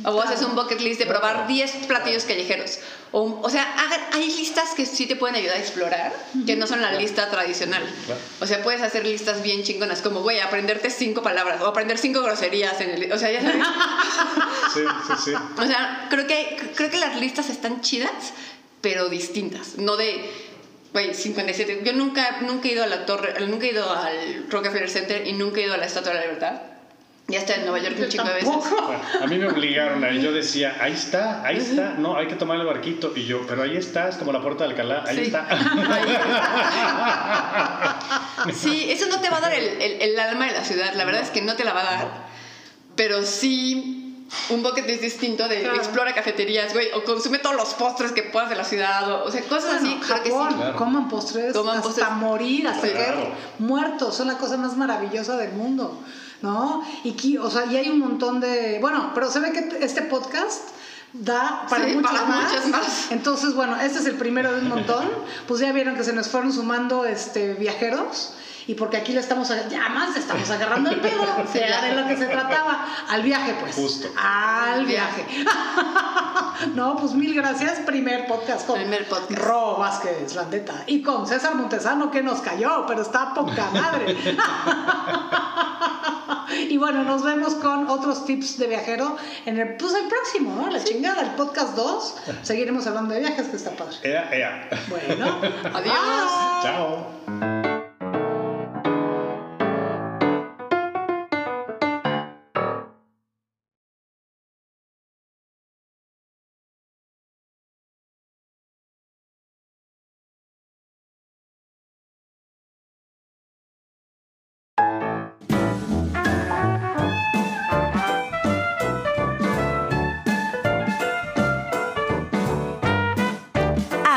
[0.06, 2.80] o haces un bucket list de probar 10 platillos callejeros.
[3.12, 3.66] O, o sea,
[4.14, 6.14] hay listas que sí te pueden ayudar a explorar,
[6.46, 7.84] que no son la lista tradicional.
[8.06, 8.22] Claro.
[8.40, 12.22] O sea, puedes hacer listas bien chingonas, como, güey, aprenderte cinco palabras o aprender cinco
[12.22, 13.12] groserías en el...
[13.12, 13.64] O sea, ya sabes.
[14.74, 15.32] Sí, sí, sí.
[15.58, 18.34] O sea, creo que, creo que las listas están chidas,
[18.82, 19.78] pero distintas.
[19.78, 20.30] No de,
[20.94, 21.82] güey, 57.
[21.84, 25.34] Yo nunca, nunca he ido a la torre, nunca he ido al Rockefeller Center y
[25.34, 26.54] nunca he ido a la Estatua de la Libertad.
[27.28, 28.50] Ya está en Nueva York un chingo de veces.
[28.88, 32.34] Bueno, a mí me obligaron a yo decía, ahí está, ahí está, no, hay que
[32.34, 33.14] tomar el barquito.
[33.16, 35.22] Y yo, pero ahí está, es como la puerta de Alcalá, ahí Sí.
[35.26, 35.46] está.
[38.54, 40.94] Sí, eso no te va a dar el, el- el alma de la ciudad.
[40.96, 42.08] La verdad es que no te la va a dar.
[42.96, 43.99] Pero sí,
[44.50, 45.78] un bucket list distinto de Claro.
[45.78, 49.32] explora cafeterías, güey, o consume todos los postres que puedas de la ciudad, o, o
[49.32, 49.86] sea, cosas así.
[50.00, 50.56] Bueno, que Japón, sí.
[50.58, 50.76] Claro.
[50.76, 52.12] coman postres Coman hasta postres.
[52.12, 53.32] morir, hasta Claro.
[53.60, 56.00] muertos, son la cosa más maravillosa del mundo,
[56.42, 56.84] ¿no?
[57.04, 60.70] Y, o sea, y hay un montón de, bueno, pero se ve que este podcast
[61.12, 62.52] da para Sí, muchos para más.
[62.52, 63.12] muchos más.
[63.12, 65.10] Entonces, bueno, este es el primero de un montón.
[65.48, 68.34] Pues ya vieron que se nos fueron sumando este viajeros.
[68.70, 71.96] Y porque aquí le estamos, ya más le estamos agarrando el pedo, o sea, de
[72.00, 72.86] lo que se trataba.
[73.10, 73.74] Al viaje, pues.
[73.74, 74.10] Justo.
[74.16, 75.26] Al viaje.
[76.76, 77.80] no, pues mil gracias.
[77.80, 79.32] Primer podcast con Primer podcast.
[79.32, 80.84] Ro Vázquez, la neta.
[80.86, 84.16] Y con César Montesano, que nos cayó, pero está poca madre.
[86.70, 90.70] y bueno, nos vemos con otros tips de viajero en el, pues el próximo, ¿no?
[90.70, 92.18] La chingada, el podcast 2.
[92.44, 93.96] Seguiremos hablando de viajes, que está padre.
[94.04, 94.70] Ea, ea.
[94.90, 95.40] Bueno,
[95.74, 95.74] Adiós.
[95.74, 96.62] bye.
[96.62, 97.19] Chao.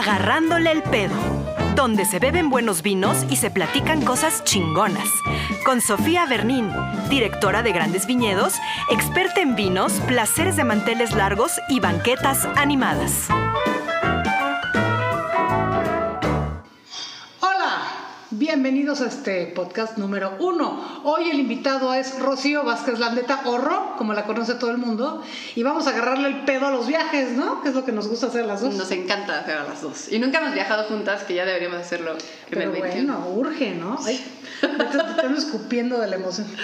[0.03, 1.15] Agarrándole el pedo,
[1.77, 5.09] donde se beben buenos vinos y se platican cosas chingonas.
[5.65, 6.73] Con Sofía Bernín,
[7.09, 8.55] directora de Grandes Viñedos,
[8.91, 13.29] experta en vinos, placeres de manteles largos y banquetas animadas.
[18.47, 21.01] Bienvenidos a este podcast número uno.
[21.05, 25.23] Hoy el invitado es Rocío Vázquez Landeta, o Ro, como la conoce todo el mundo,
[25.55, 27.63] y vamos a agarrarle el pedo a los viajes, ¿no?
[27.63, 28.75] Que es lo que nos gusta hacer las dos.
[28.75, 30.11] Nos encanta hacer a las dos.
[30.11, 32.19] Y nunca hemos viajado juntas, que ya deberíamos hacerlo en
[32.51, 33.17] Pero el 21.
[33.21, 33.97] bueno, urge, ¿no?
[34.05, 34.21] Ay,
[34.61, 34.67] te-
[35.29, 36.49] te escupiendo de la emoción.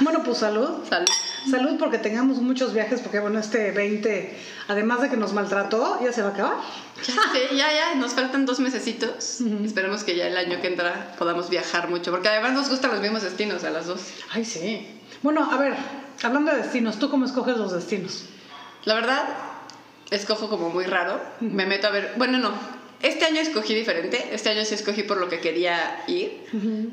[0.00, 0.68] Bueno, pues salud.
[0.88, 1.06] Salud.
[1.50, 4.38] Salud porque tengamos muchos viajes, porque bueno, este 20,
[4.68, 6.56] además de que nos maltrató, ya se va a acabar.
[7.06, 9.40] Ya, sé, ya, ya, nos faltan dos mesecitos.
[9.64, 13.00] Esperemos que ya el año que entra podamos viajar mucho, porque además nos gustan los
[13.00, 14.02] mismos destinos a las dos.
[14.30, 14.86] Ay, sí.
[15.22, 15.74] Bueno, a ver,
[16.22, 18.26] hablando de destinos, ¿tú cómo escoges los destinos?
[18.84, 19.24] La verdad,
[20.10, 21.20] escojo como muy raro.
[21.40, 22.14] Me meto a ver.
[22.16, 22.81] Bueno, no.
[23.02, 24.28] Este año escogí diferente.
[24.32, 26.44] Este año sí escogí por lo que quería ir.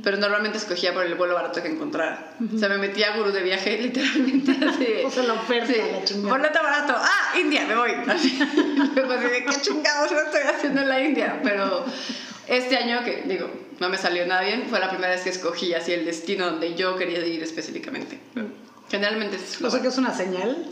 [0.03, 2.33] Pero normalmente escogía por el vuelo barato que encontrara.
[2.53, 4.51] O sea, me metí a gurú de viaje, literalmente.
[4.65, 6.37] Así de, O sea, la oferta, sí, la chingada.
[6.37, 6.93] Boleto barato.
[6.97, 7.37] ¡Ah!
[7.39, 7.91] India, me voy.
[8.07, 8.39] Así.
[8.95, 11.39] Luego así de, ¿qué chingados no estoy haciendo en la India?
[11.43, 11.85] Pero
[12.47, 13.47] este año, que digo,
[13.79, 16.73] no me salió nada bien, fue la primera vez que escogí así el destino donde
[16.73, 18.19] yo quería ir específicamente.
[18.89, 20.65] Generalmente es O sea que es una señal.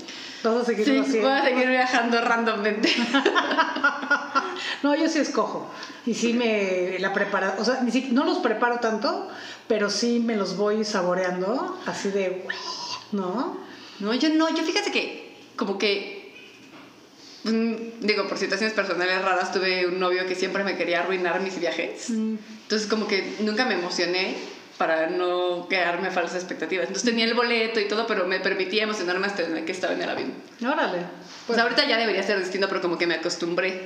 [0.43, 1.29] Vas a seguir Sí, haciendo.
[1.29, 2.89] voy a seguir viajando randommente.
[4.83, 5.69] No, yo sí escojo.
[6.05, 7.53] Y sí me la preparo.
[7.59, 9.27] O sea, no los preparo tanto,
[9.67, 11.79] pero sí me los voy saboreando.
[11.85, 12.45] Así de.
[13.11, 13.57] ¿No?
[13.99, 16.35] No, yo no, yo fíjate que como que,
[17.43, 17.73] mm,
[18.05, 22.09] digo, por situaciones personales raras, tuve un novio que siempre me quería arruinar mis viajes.
[22.11, 24.35] Entonces como que nunca me emocioné
[24.77, 26.87] para no quedarme falsas expectativas.
[26.87, 30.09] Entonces tenía el boleto y todo, pero me permitía emocionarme hasta que estaba en el
[30.09, 30.33] avión.
[30.61, 30.99] Órale.
[31.47, 33.83] Pues ahorita ya debería ser distinto, pero como que me acostumbré.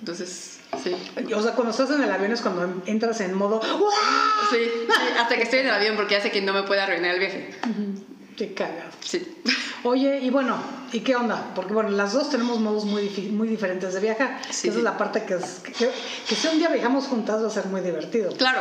[0.00, 0.96] Entonces, sí.
[1.34, 3.60] O sea, cuando estás en el avión es cuando entras en modo.
[3.60, 3.90] ¡Wow!
[4.50, 7.14] Sí, sí, hasta que estoy en el avión porque hace que no me pueda arruinar
[7.14, 7.50] el viaje.
[8.36, 8.94] Te cagas.
[9.00, 9.42] Sí.
[9.84, 10.56] Oye, y bueno,
[10.92, 11.52] ¿y qué onda?
[11.54, 14.40] Porque bueno, las dos tenemos modos muy, muy diferentes de viajar.
[14.50, 14.68] Sí.
[14.68, 15.90] Esa es la parte que, es, que,
[16.28, 18.32] que si un día viajamos juntas va a ser muy divertido.
[18.36, 18.60] Claro,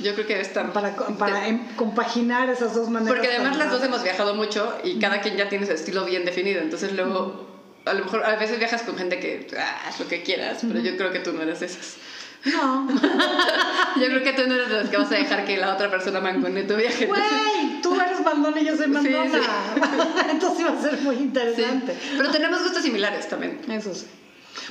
[0.00, 0.72] yo creo que está...
[0.72, 3.12] Para, para em- compaginar esas dos maneras.
[3.14, 6.24] Porque además las dos hemos viajado mucho y cada quien ya tiene su estilo bien
[6.24, 6.60] definido.
[6.60, 7.44] Entonces luego,
[7.84, 10.78] a lo mejor a veces viajas con gente que ah, haz lo que quieras, pero
[10.80, 11.96] yo creo que tú no eres de esas.
[12.44, 12.88] No.
[14.00, 15.90] Yo creo que tú no eres de las que vas a dejar que la otra
[15.90, 17.06] persona mangone tu viaje.
[17.06, 19.28] Güey, tú eres mandona y yo soy mandona.
[20.30, 21.22] Entonces iba a ser muy Sí.
[21.22, 21.96] interesante.
[22.16, 23.60] Pero tenemos gustos similares también.
[23.70, 24.06] Eso sí.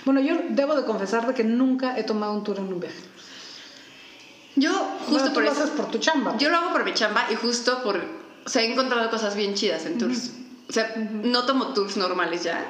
[0.05, 2.97] Bueno, yo debo de confesar de que nunca he tomado un tour en un viaje.
[4.55, 4.71] Yo
[5.05, 5.63] justo Bueno, por lo eso...
[5.63, 6.35] haces por tu chamba.
[6.37, 7.97] Yo lo hago por mi chamba y justo por...
[8.45, 10.31] O sea, he encontrado cosas bien chidas en tours.
[10.67, 12.65] O sea, no tomo tours normales ya.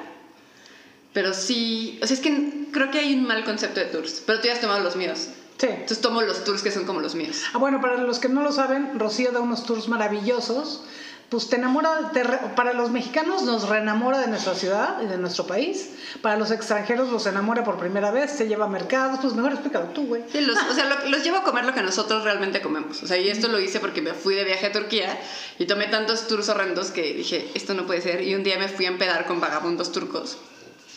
[1.12, 1.98] Pero sí...
[2.02, 4.22] O sea, es que creo que hay un mal concepto de tours.
[4.26, 5.28] Pero tú ya has tomado los míos.
[5.58, 5.66] Sí.
[5.68, 7.42] Entonces tomo los tours que son como los míos.
[7.52, 10.84] Ah, bueno, para los que no lo saben, Rocío da unos tours maravillosos.
[11.28, 15.16] Pues te enamora, te re- para los mexicanos nos reenamora de nuestra ciudad y de
[15.16, 15.90] nuestro país.
[16.20, 19.18] Para los extranjeros los enamora por primera vez, se lleva a mercados.
[19.22, 20.24] Pues mejor explícalo tú, güey.
[20.30, 23.02] Sí, los, o sea, lo- los llevo a comer lo que nosotros realmente comemos.
[23.02, 25.18] O sea, y esto lo hice porque me fui de viaje a Turquía
[25.58, 28.22] y tomé tantos tours horrendos que dije, esto no puede ser.
[28.22, 30.36] Y un día me fui a empedar con vagabundos turcos.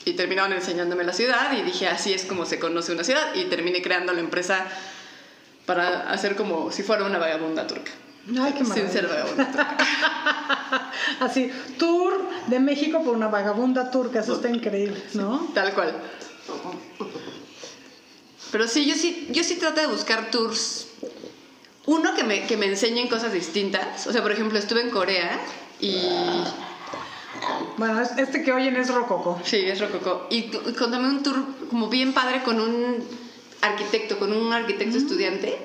[0.06, 3.34] Y terminaron enseñándome la ciudad y dije, así es como se conoce una ciudad.
[3.34, 4.66] Y terminé creando la empresa
[5.66, 7.92] para hacer como si fuera una vagabunda turca.
[8.40, 8.92] Ay, qué Sin maravilla.
[8.92, 9.78] ser vagabunda turca.
[11.20, 15.50] Así, tour de México por una vagabunda turca, eso está increíble, ¿no?
[15.54, 15.94] Tal cual.
[18.52, 20.88] Pero sí, yo sí, yo sí trato de buscar tours.
[21.88, 24.08] Uno que me, que me enseñen cosas distintas.
[24.08, 25.40] O sea, por ejemplo, estuve en Corea
[25.80, 25.98] y.
[27.78, 29.40] Bueno, es- este que oyen es Rococo.
[29.44, 30.28] Sí, es rococó.
[30.30, 33.04] Y, tomé un tour como bien padre con un
[33.62, 35.58] arquitecto, con un arquitecto estudiante.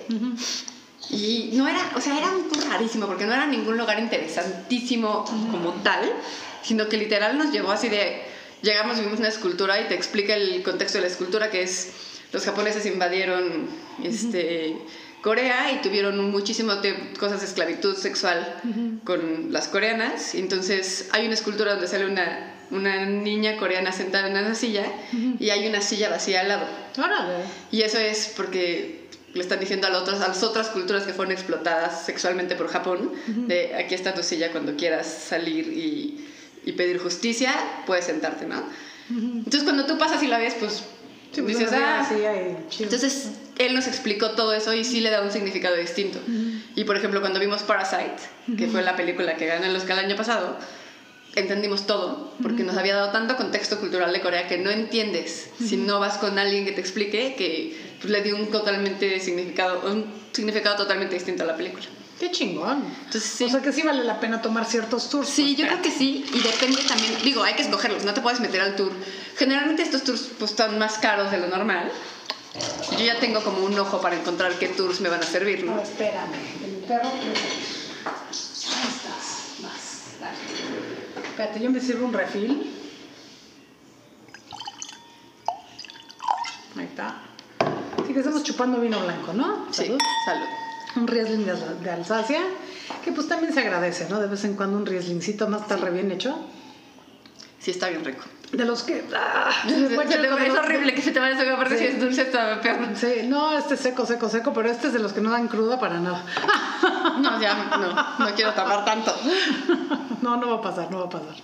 [1.11, 5.25] Y no era, o sea, era un tour rarísimo porque no era ningún lugar interesantísimo
[5.51, 6.11] como tal,
[6.63, 8.23] sino que literal nos llevó así de.
[8.63, 11.93] Llegamos, vimos una escultura y te explica el contexto de la escultura, que es
[12.33, 13.67] los japoneses invadieron
[14.05, 14.77] este,
[15.23, 16.73] Corea y tuvieron muchísimo
[17.19, 18.57] cosas de esclavitud sexual
[19.05, 20.35] con las coreanas.
[20.35, 24.85] Entonces hay una escultura donde sale una, una niña coreana sentada en una silla
[25.39, 26.67] y hay una silla vacía al lado.
[26.99, 27.45] Órale.
[27.71, 31.13] Y eso es porque le están diciendo a, las otras- a las otras culturas que
[31.13, 36.27] fueron explotadas sexualmente por Japón, de aquí está tu silla cuando quieras salir y,
[36.65, 37.53] y pedir justicia,
[37.87, 38.63] puedes sentarte, ¿no?
[39.09, 40.83] Entonces cuando tú pasas y la ves, pues,
[41.33, 42.05] Sí, pues dices, ah,
[42.71, 42.85] chido.
[42.85, 43.29] entonces
[43.61, 46.19] él nos explicó todo eso y sí le da un significado distinto.
[46.75, 48.17] Y por ejemplo, cuando vimos Parasite,
[48.57, 50.57] que fue la película que ganó el Oscar el año pasado,
[51.37, 55.77] entendimos todo, porque nos había dado tanto contexto cultural de Corea que no entiendes si
[55.77, 60.07] no vas con alguien que te explique, que pues, le dio un totalmente significado, un
[60.33, 61.85] significado totalmente distinto a la película.
[62.19, 62.83] Qué chingón.
[63.05, 63.45] Entonces sí.
[63.45, 65.29] O sea que sí vale la pena tomar ciertos tours.
[65.29, 68.41] Sí, yo creo que sí, y depende también, digo, hay que escogerlos, no te puedes
[68.41, 68.93] meter al tour.
[69.37, 71.91] Generalmente estos tours pues están más caros de lo normal.
[72.99, 75.77] Yo ya tengo como un ojo para encontrar qué tours me van a servir, No,
[75.77, 75.83] ¿no?
[75.83, 76.35] espérame.
[76.65, 77.09] El perro.
[77.09, 79.61] Ahí estás.
[80.21, 80.37] Dale.
[81.29, 82.75] Espérate, yo me sirvo un refil.
[86.77, 87.21] Ahí está.
[88.07, 89.67] Sí, que estamos chupando vino blanco, ¿no?
[89.71, 89.99] Sí, Salud.
[90.25, 90.47] salud.
[90.97, 92.41] Un Riesling de, Alsa- de Alsacia,
[93.05, 94.19] que pues también se agradece, ¿no?
[94.21, 96.37] De vez en cuando un Rieslingcito no está re bien hecho.
[97.61, 98.23] Sí, está bien rico.
[98.53, 99.05] De los que...
[99.15, 101.85] ah, te- es horrible que se te vaya a aparte Sí.
[101.85, 102.79] si es dulce está peor.
[102.97, 105.47] Sí, no, este es seco, seco, seco, pero este es de los que no dan
[105.47, 106.25] cruda para nada.
[107.21, 109.15] No, ya, no, no quiero tapar tanto.
[110.23, 111.35] no, no va a pasar, no va a pasar.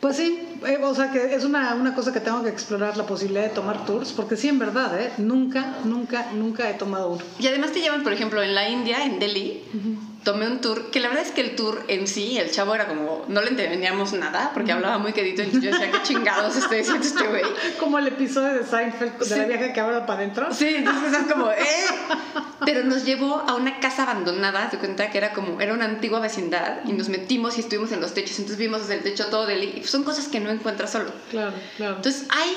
[0.00, 3.04] Pues sí, eh, o sea que es una, una cosa que tengo que explorar la
[3.04, 5.12] posibilidad de tomar tours, porque sí, en verdad, ¿eh?
[5.18, 7.22] nunca, nunca, nunca he tomado uno.
[7.40, 9.60] Y además te llevan, por ejemplo, en la India, en Delhi,
[10.28, 12.86] tomé un tour, que la verdad es que el tour en sí, el chavo era
[12.86, 16.74] como, no le entendíamos nada, porque hablaba muy quedito, entonces yo decía, qué chingados está
[16.74, 17.40] diciendo este güey.
[17.80, 19.48] Como el episodio de Seinfeld de la Sí.
[19.48, 20.52] vieja que habla para adentro.
[20.52, 21.56] Sí, entonces es como, ¿eh?
[22.66, 26.20] Pero nos llevó a una casa abandonada, te cuenta que era como, era una antigua
[26.20, 29.50] vecindad, y nos metimos y estuvimos en los techos, entonces vimos desde el techo todo
[29.50, 31.10] y son cosas que no encuentras solo.
[31.30, 31.96] Claro, claro.
[31.96, 32.54] Entonces hay,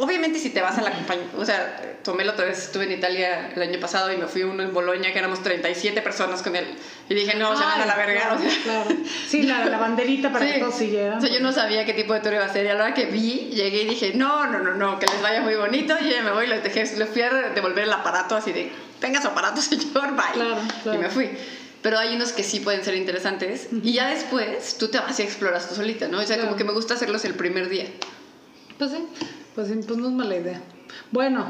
[0.00, 2.92] obviamente si te vas a la compañía, o sea, tomé la otra vez, estuve en
[2.92, 6.42] Italia el año pasado y me fui a uno en Bolonia que éramos 37 personas
[6.42, 6.66] con él,
[7.08, 8.62] y dije, no, se van a la verga, Claro, o sea.
[8.62, 8.90] claro.
[9.28, 10.52] Sí, la, la banderita para Sí.
[10.52, 11.18] que todos siguieran.
[11.18, 12.64] O sea, yo no sabía qué tipo de tour iba a ser.
[12.66, 15.20] Y a la hora que vi, llegué y dije, no, no, no, no, que les
[15.22, 15.94] vaya muy bonito.
[16.00, 18.70] Y ya me voy, le, dejé, le fui a devolver el aparato así de,
[19.00, 20.24] tenga su aparato, señor, bye.
[20.34, 20.98] Claro, claro.
[20.98, 21.30] Y me fui.
[21.82, 23.68] Pero hay unos que sí pueden ser interesantes.
[23.82, 26.18] Y ya después tú te vas y exploras tú solita, ¿no?
[26.18, 26.44] O sea, Claro.
[26.44, 27.86] como que me gusta hacerlos el primer día.
[28.78, 28.98] Pues sí,
[29.54, 30.60] pues sí, pues no es mala idea.
[31.10, 31.44] Bueno,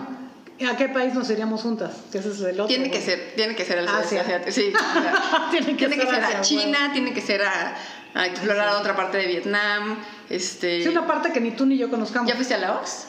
[0.70, 1.92] ¿a qué país nos iríamos juntas?
[2.12, 2.66] Que ese es el otro.
[2.66, 4.24] Tiene que ser, tiene que ser el Asia.
[4.48, 4.72] Sí,
[5.50, 7.76] Tiene que tiene que ser a China, tiene que ser a,
[8.14, 9.98] a explorar otra parte de Vietnam.
[10.28, 12.28] Este, Sí, una parte que ni tú ni yo conozcamos.
[12.28, 13.06] ¿Ya fuiste a Laos?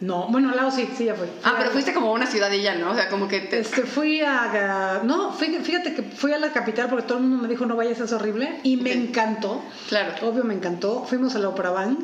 [0.00, 1.28] No, bueno, Laos sí, sí, ya fui.
[1.44, 2.90] Ah, Fui pero fuiste como a una ciudadilla, ¿no?
[2.90, 3.60] O sea, como que te...
[3.60, 5.00] Este, fui a...
[5.04, 7.76] No, fí- fíjate que fui a la capital porque todo el mundo me dijo no
[7.76, 8.58] vayas, es horrible.
[8.64, 9.62] Y me encantó.
[9.88, 10.12] Claro.
[10.28, 11.04] Obvio, me encantó.
[11.04, 12.00] Fuimos a la Opera Bank.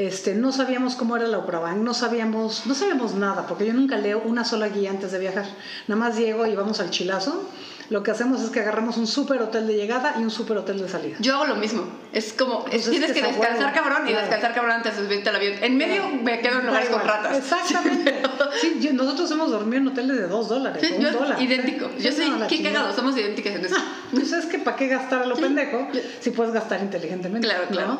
[0.00, 3.74] Este, no sabíamos cómo era la Opera Bank, no sabíamos, no sabíamos nada, porque yo
[3.74, 5.44] nunca leo una sola guía antes de viajar.
[5.88, 7.46] Nada más llego y vamos al chilazo.
[7.90, 10.80] Lo que hacemos es que agarramos un super hotel de llegada y un super hotel
[10.80, 11.16] de salida.
[11.20, 11.84] Yo hago lo mismo.
[12.14, 14.20] Es como, Pues es tienes que descansar cabrón y Claro.
[14.26, 15.54] descansar cabrón antes de subirte al avión.
[15.62, 17.36] En medio me quedo en lugares con ratas.
[17.36, 18.22] Exactamente.
[18.60, 20.82] Sí, yo- nosotros hemos dormido en hoteles de dos dólares.
[20.84, 21.42] Sí, o un yo- dólar.
[21.42, 21.90] idéntico.
[21.98, 23.76] Sí, Yo sí, sé, no, qué cagado, somos idénticas en eso.
[24.12, 25.88] Pues es que para qué gastar a lo pendejo
[26.20, 27.46] si puedes gastar inteligentemente.
[27.46, 27.98] Claro, ¿no?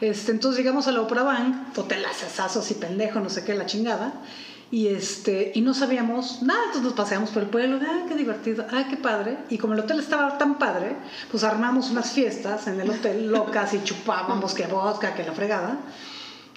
[0.00, 3.66] Este, entonces llegamos a la Opera Bank, hotel asesazos y pendejo, no sé qué, la
[3.66, 4.12] chingada.
[4.70, 8.66] Y, este, y no sabíamos nada, entonces nos paseamos por el pueblo, ah, qué divertido,
[8.72, 9.38] ah, qué padre.
[9.48, 10.96] Y como el hotel estaba tan padre,
[11.30, 15.78] pues armamos unas fiestas en el hotel locas y chupábamos que vodka, que la fregada.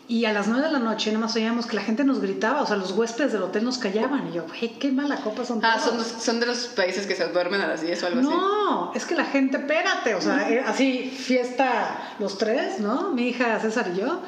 [0.09, 2.63] Y a las nueve de la noche nada más oíamos que la gente nos gritaba,
[2.63, 4.27] o sea, los huéspedes del hotel nos callaban.
[4.27, 6.07] Y yo, güey, qué mala copa son Ah, todos".
[6.07, 8.29] son, son de los países que se duermen a las 10 o algo así.
[8.29, 13.11] No, es que la gente, espérate, o sea, eh, así, fiesta los tres, ¿no?
[13.11, 14.19] Mi hija César y yo.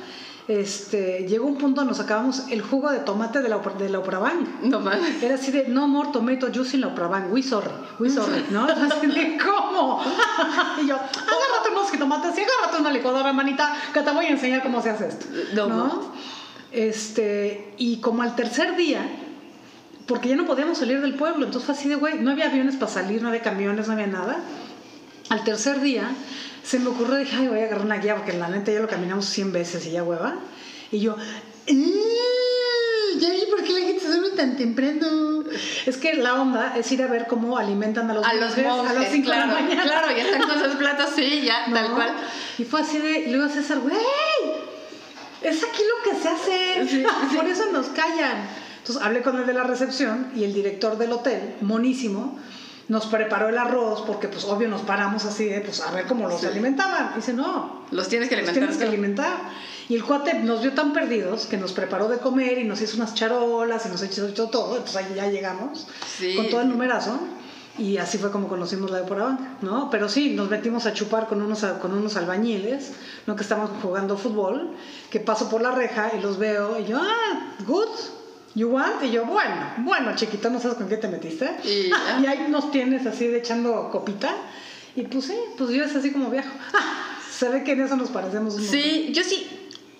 [0.47, 3.99] Este, llegó un punto donde nos acabamos el jugo de tomate de la, de la
[3.99, 4.61] Oprabank.
[4.63, 5.21] No mames.
[5.21, 7.69] Era así de, no more tomato juice in la Oprabank, we sorry,
[7.99, 8.65] we sorry, ¿no?
[8.65, 10.03] Así de, ¿cómo?
[10.81, 14.63] Y yo, agárrate unos jitomates y agárrate una licuadora, manita, que te voy a enseñar
[14.63, 16.11] cómo se hace esto, No, ¿no?
[16.71, 19.07] Este, y como al tercer día,
[20.07, 22.75] porque ya no podíamos salir del pueblo, entonces fue así de, güey, no había aviones
[22.75, 24.39] para salir, no había camiones, no había nada.
[25.29, 26.09] Al tercer día
[26.63, 28.87] se me ocurrió, dije, ay, voy a agarrar una guía, porque la neta ya lo
[28.87, 30.35] caminamos 100 veces y ya hueva.
[30.91, 31.71] Y yo, "Ah,
[33.19, 35.43] ya vi por qué la gente se duerme tan temprano.
[35.85, 38.65] Es que la onda es ir a ver cómo alimentan a los A los monjes
[38.65, 39.83] a las monjes, 5 de la claro, mañana.
[39.83, 41.73] claro, ya están con sus platos, sí, ya, ¿no?
[41.75, 42.09] tal cual.
[42.57, 43.95] Y fue así de, y luego César, güey,
[45.41, 47.03] es aquí lo que se hace, Sí,
[47.35, 48.47] por eso nos callan.
[48.79, 52.39] Entonces hablé con el de la recepción y el director del hotel, monísimo,
[52.91, 56.27] nos preparó el arroz porque pues obvio nos paramos así de pues a ver cómo
[56.27, 56.47] los Sí.
[56.47, 57.13] alimentaban.
[57.15, 58.53] dice, no, Los tienes que los alimentar.
[58.53, 59.37] tienes que alimentar.
[59.87, 62.97] Y el cuate nos vio tan perdidos que nos preparó de comer y nos hizo
[62.97, 64.75] unas charolas y nos echó echó todo.
[64.75, 65.87] Entonces ahí ya llegamos
[66.17, 66.35] Sí.
[66.35, 67.17] con todo el numerazo.
[67.77, 69.05] Y así fue como conocimos la de
[69.61, 69.89] ¿no?
[69.89, 72.91] Pero sí, nos metimos a chupar con unos, con unos albañiles,
[73.25, 73.37] ¿no?
[73.37, 74.71] Que estamos jugando fútbol,
[75.09, 77.87] que paso por la reja y los veo y yo, ah, good,
[78.55, 79.03] you want?
[79.03, 81.49] Y yo, bueno, bueno, chiquito, no sabes con qué te metiste.
[81.63, 81.91] Y
[82.23, 84.35] y ahí nos tienes así de echando copita.
[84.95, 86.51] Y pues sí, pues yo es así como viajo.
[87.31, 89.47] Se ve que en eso nos parecemos un Sí, yo sí.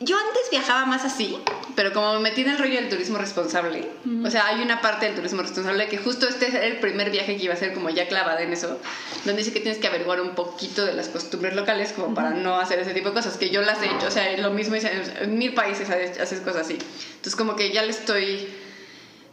[0.04, 1.38] Yo antes viajaba más así,
[1.76, 3.88] pero como me metí en el rollo del turismo responsable,
[4.26, 7.38] o sea, hay una parte del turismo responsable que justo este es el primer viaje
[7.38, 8.80] que iba a ser como ya clavada en eso,
[9.26, 12.60] donde dice que tienes que averiguar un poquito de las costumbres locales como para no
[12.60, 14.92] hacer ese tipo de cosas, que yo las he hecho, o sea, lo mismo hice
[15.22, 16.80] en, mil países haces haces cosas así.
[17.18, 18.50] Entonces como que ya le estoy...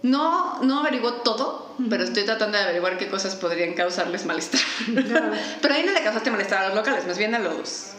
[0.00, 4.60] No, no averiguo todo, pero estoy tratando de averiguar qué cosas podrían causarles malestar.
[5.06, 5.32] Claro.
[5.62, 7.97] pero ahí no le causaste malestar a los locales, más bien a los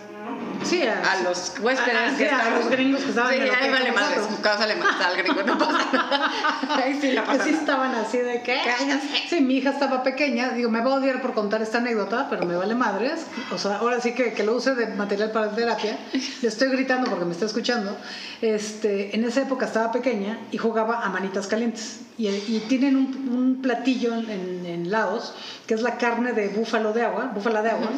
[0.63, 3.55] Sí, a los huéspedes a, que sí, a estaban- los gringos que estaban sí, en
[3.55, 3.93] ahí vale
[4.41, 6.31] cáusale más al gringo no pasa nada
[6.83, 8.59] ahí sí Que pasa sí nada estaban así de que.
[8.63, 9.07] Cállense.
[9.29, 10.49] Sí, mi hija estaba pequeña.
[10.49, 13.21] Digo, me va a odiar por contar esta anécdota, pero me vale madres.
[13.51, 15.97] O sea, ahora sí que, que lo use de material para terapia.
[16.41, 17.97] Le estoy gritando porque me está escuchando.
[18.41, 21.99] Este, en esa época estaba pequeña y jugaba a manitas calientes.
[22.17, 25.33] Y, y tienen un, un platillo en, en Laos
[25.67, 27.89] que es la carne de búfalo de agua, búfala de agua.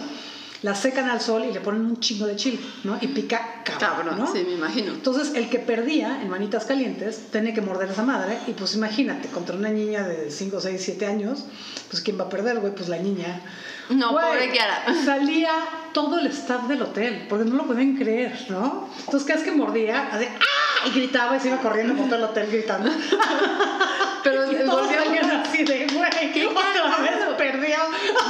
[0.64, 2.98] La secan al sol y le ponen un chingo de chile, ¿no?
[3.02, 4.32] Y pica cabrón, Cabrón, ¿no?
[4.32, 4.92] sí, me imagino.
[4.94, 8.38] Entonces, el que perdía en manitas calientes tenía que morder a esa madre.
[8.48, 11.46] Y pues imagínate, contra una niña de 5, 6, 7 años,
[11.90, 12.76] pues ¿quién va a perder, güey?
[12.76, 13.42] Pues la niña.
[13.90, 14.86] No, Güey, pobre Kiara.
[15.06, 15.52] Salía
[15.94, 18.88] todo el staff del hotel, porque no lo podían creer, ¿no?
[19.00, 20.71] Entonces, cada vez que mordía, así, ¡ah!
[20.86, 22.90] Y gritaba y se iba corriendo por todo el hotel gritando.
[24.24, 27.02] Pero volvió salían así de, güey, ¡Qué otra cagado!
[27.02, 27.78] vez perdió.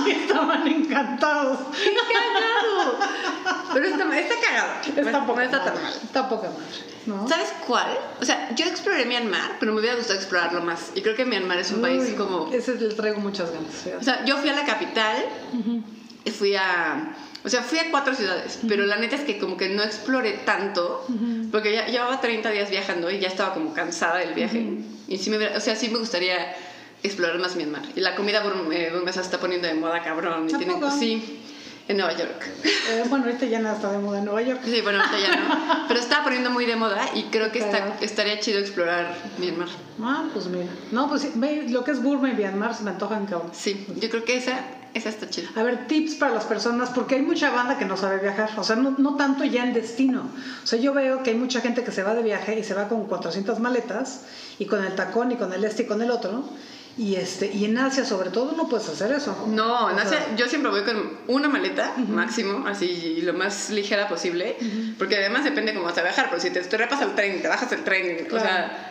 [0.06, 1.60] Y estaban encantados.
[1.74, 2.99] ¡Qué cagado!
[3.74, 4.74] Pero está, está cagado.
[4.84, 5.93] Está no poca está tan mal.
[5.93, 6.49] Está poca
[7.06, 7.28] ¿no?
[7.28, 7.97] ¿Sabes cuál?
[8.22, 10.91] O sea, yo exploré Myanmar, pero me hubiera gustado explorarlo más.
[10.95, 12.49] Y creo que Myanmar es un país como...
[12.54, 13.74] Ese le traigo muchas ganas.
[13.74, 13.97] fíjate.
[13.97, 15.18] O sea, yo fui a la capital
[16.24, 17.16] y fui a...
[17.44, 20.34] O sea, fui a cuatro ciudades, pero la neta es que como que no exploré
[20.46, 21.06] tanto,
[21.52, 24.64] porque ya llevaba 30 días viajando y ya estaba como cansada del viaje.
[25.08, 26.56] Y sí me, o sea, sí me gustaría
[27.04, 27.82] explorar más Myanmar.
[27.96, 30.48] Y la comida bur- eh, burmesa se está poniendo de moda cabrón.
[30.92, 31.39] Y sí,
[31.88, 32.46] en Nueva York.
[32.64, 34.62] Eh, bueno, ahorita ya nada está de moda en Nueva York.
[34.64, 35.86] Sí, bueno, ahorita ya no.
[35.88, 39.68] Pero estaba poniendo muy de moda y creo que está, estaría chido explorar Myanmar.
[40.00, 40.68] Ah, pues mira.
[40.92, 43.50] No, pues lo que es Burma y Myanmar se me antojan cabrón.
[43.54, 44.60] Sí, yo creo que esa,
[44.94, 45.50] esa está chida.
[45.56, 48.64] A ver, tips para las personas, porque hay mucha banda que no sabe viajar, o
[48.64, 50.30] sea, no, no tanto ya en destino.
[50.64, 52.74] O sea, yo veo que hay mucha gente que se va de viaje y se
[52.74, 54.22] va con 400 maletas
[54.60, 56.44] y con el tacón y con el este y con el otro.
[56.98, 59.46] Y, este, y en Asia, sobre todo, no puedes hacer eso.
[59.48, 63.70] No, en O Asia sea, yo siempre voy con una maleta máximo, así lo más
[63.70, 64.58] ligera posible,
[64.98, 67.48] porque además depende cómo vas a viajar, pero si te, te repas al tren, te
[67.48, 68.46] bajas el tren, o Claro.
[68.46, 68.91] sea,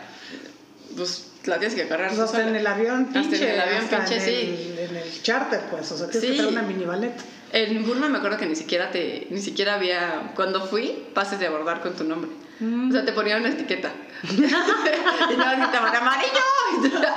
[0.97, 2.09] pues la tienes que agarrar.
[2.09, 2.49] pues hasta sola.
[2.51, 4.31] en el avión Hasta pinche, en el avión hasta pinche, en sí.
[4.73, 6.37] el, en el charter, pues, o sea, tienes Sí.
[6.37, 7.23] que traer una mini maleta.
[7.53, 11.47] En Burma me acuerdo que ni siquiera te, ni siquiera había, cuando fui, pases de
[11.49, 12.31] abordar con tu nombre.
[12.61, 12.91] Mm.
[12.91, 13.91] O sea, te ponían una etiqueta.
[14.31, 16.41] y no gritaban amarillo.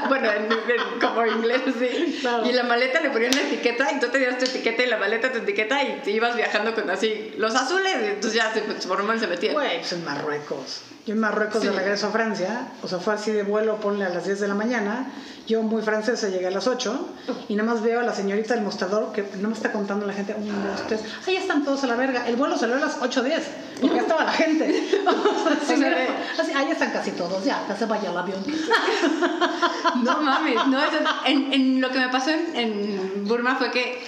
[0.08, 2.18] bueno, en, en- como inglés, sí.
[2.22, 2.46] Claro.
[2.48, 5.32] Y la maleta le ponían una etiqueta y tú tenías tu etiqueta y la maleta
[5.32, 7.96] tu etiqueta y te ibas viajando con así los azules.
[8.02, 9.54] Y entonces ya se, por normal se metía.
[9.54, 10.82] Güey, pues en Marruecos.
[11.06, 11.68] Yo en Marruecos Sí.
[11.68, 14.48] de regreso a Francia, o sea, fue así de vuelo, ponle a las 10 de
[14.48, 15.12] la mañana.
[15.46, 17.10] Yo, muy francesa, llegué a las 8
[17.50, 20.14] y nada más veo a la señorita del mostrador que no me está contando la
[20.14, 22.26] gente, 1, 2, 3, ahí están todos a la verga.
[22.30, 23.42] El vuelo salió a las 8.10
[23.82, 24.90] porque ya estaba la gente.
[25.06, 28.18] O sea, sí, O sea, así, ahí están casi todos, ya, que se vaya el
[28.18, 28.44] avión.
[30.04, 34.02] No mames, no, eso- en, en lo que me pasó en, en Burma fue que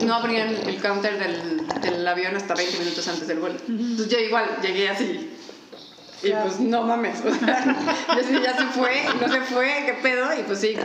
[0.00, 3.56] no abrían el counter del, del avión hasta 20 minutos antes del vuelo.
[3.68, 5.30] Entonces yo igual llegué así.
[6.22, 6.46] Y Claro.
[6.46, 7.64] pues no mames, o sea,
[8.44, 10.76] ya se fue, no se fue, qué pedo, y pues sí.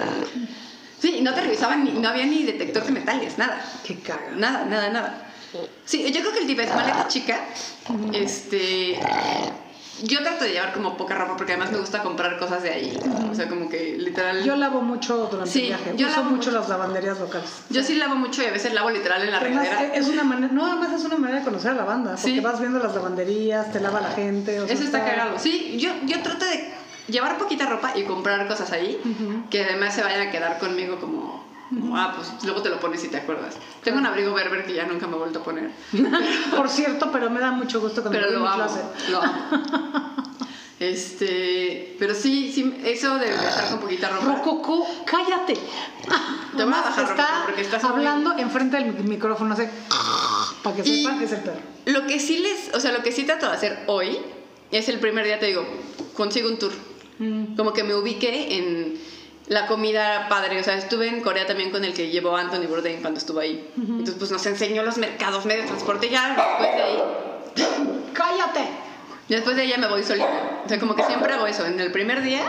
[1.00, 3.64] Sí, no te revisaban, ni, no había ni detector de metales, nada.
[3.86, 4.32] Qué caga.
[4.36, 5.24] Nada, nada, nada.
[5.86, 7.40] Sí, yo creo que el tip es maleta chica.
[8.14, 9.00] Este.
[10.04, 13.00] Yo trato de llevar como poca ropa porque además me gusta comprar cosas de ahí.
[13.32, 14.44] O sea, como que literal.
[14.44, 15.94] Yo lavo mucho durante Sí, el viaje.
[15.96, 16.60] yo Uso lavo mucho mucho.
[16.60, 17.50] las lavanderías locales.
[17.70, 19.96] Yo sí lavo mucho y a veces lavo literal en la Además, regadera.
[19.96, 22.40] es una manera, no, además es una manera de conocer a la banda, porque Sí.
[22.40, 24.60] vas viendo las lavanderías, te lava la gente.
[24.60, 25.40] o sea, Eso está cagado.
[25.40, 26.74] Sí, yo, yo trato de
[27.08, 29.00] llevar poquita ropa y comprar cosas ahí
[29.50, 33.04] que además se vayan a quedar conmigo como, como, ah, pues luego te lo pones
[33.04, 33.56] y te acuerdas.
[33.84, 35.72] Tengo un abrigo berber que ya nunca me he vuelto a poner.
[36.56, 38.82] Por cierto, pero me da mucho gusto cuando pero a lo amo, clase.
[39.12, 40.18] lo amo.
[40.80, 44.26] Este, pero sí, sí, eso de estar con poquita ropa.
[44.36, 45.56] Rococó, cállate.
[45.56, 49.64] Te voy a bajar, está porque estás muy- hablando enfrente del micrófono, así,
[50.62, 51.60] para que Y- sepan, es el perro.
[51.86, 54.20] Lo que sí les, o sea, lo que sí trato de hacer hoy
[54.70, 55.66] es el primer día, te digo,
[56.16, 56.72] consigo un tour.
[57.18, 57.56] Mm.
[57.56, 59.00] Como que me ubique en
[59.48, 60.60] la comida padre.
[60.60, 63.68] O sea, estuve en Corea también con el que llevó Anthony Bourdain cuando estuvo ahí.
[63.78, 66.08] Entonces, pues nos enseñó los mercados, medio de transporte.
[66.08, 67.04] y Ya después de ahí,
[68.14, 68.62] ¡Cállate!
[69.30, 70.62] después de ahí ya me voy solita.
[70.66, 72.42] O sea, como que siempre hago eso en el primer día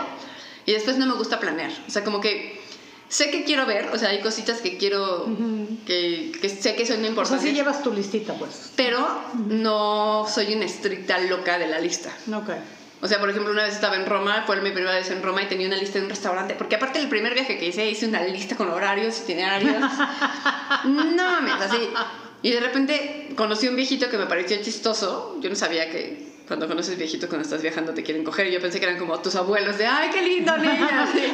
[0.65, 1.71] y después no me gusta planear.
[1.87, 2.59] O sea, como que
[3.09, 5.25] sé que quiero ver, o sea, hay cositas que quiero,
[5.85, 7.47] que, que sé que son O sea, importantes.
[7.49, 8.71] sí llevas tu listita, pues.
[8.75, 9.05] Pero
[9.47, 12.11] no soy una estricta loca de la lista.
[12.33, 12.49] Ok.
[13.01, 15.41] O sea, por ejemplo, una vez estaba en Roma, fue mi primera vez en Roma
[15.41, 16.55] y tenía una lista de un restaurante.
[16.55, 19.75] Porque aparte del primer viaje que hice, hice una lista con horarios, itinerarios.
[20.83, 21.89] no mames, así.
[22.41, 25.37] Y de repente conocí a un viejito que me pareció chistoso.
[25.39, 28.49] Yo no sabía que cuando conoces viejitos cuando estás viajando te quieren coger.
[28.49, 31.03] Yo pensé que eran como tus abuelos de, ay, qué lindo, niña.
[31.07, 31.31] así.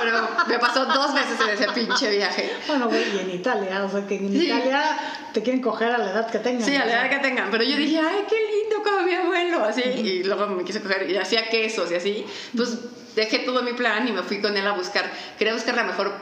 [0.00, 2.50] Pero me pasó dos veces en ese pinche viaje.
[2.66, 4.46] Bueno, güey, y en Italia, o sea, que en Sí.
[4.46, 4.96] Italia
[5.34, 6.62] te quieren coger a la edad que tengan.
[6.66, 7.50] Sí, a la edad que tengan.
[7.50, 9.82] Pero yo dije, ay, qué lindo como mi abuelo, así.
[9.82, 12.26] Y luego me quise coger y hacía quesos y así.
[12.56, 12.78] Pues
[13.14, 15.04] dejé todo mi plan y me fui con él a buscar.
[15.38, 16.12] Quería buscar la mejor.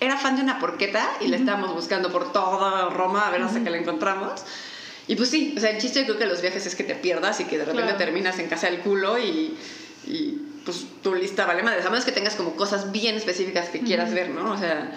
[0.00, 3.62] Era fan de una porqueta y la estábamos buscando por toda Roma a ver hasta
[3.62, 4.42] que la encontramos.
[5.08, 6.94] Y pues sí, o sea, el chiste yo creo que los viajes es que te
[6.94, 7.98] pierdas y que de repente Claro.
[7.98, 9.56] terminas en casa del culo y,
[10.06, 11.84] y pues tu lista vale madres.
[11.86, 14.52] A menos que tengas como cosas bien específicas que quieras ver, ¿no?
[14.52, 14.92] O sea,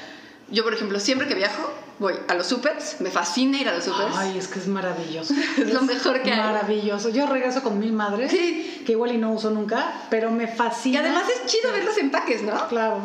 [0.51, 3.85] Yo, por ejemplo, siempre que viajo, voy a los supers, me fascina ir a los
[3.85, 4.15] supers.
[4.15, 5.33] Ay, es que es maravilloso.
[5.57, 6.37] Es lo mejor que hay.
[6.39, 7.09] Maravilloso.
[7.09, 8.83] Yo regreso con mil madres, Sí.
[8.85, 10.99] que igual y no uso nunca, pero me y fascina.
[10.99, 12.67] además es chido ver los empaques, ¿no?
[12.67, 12.99] Claro.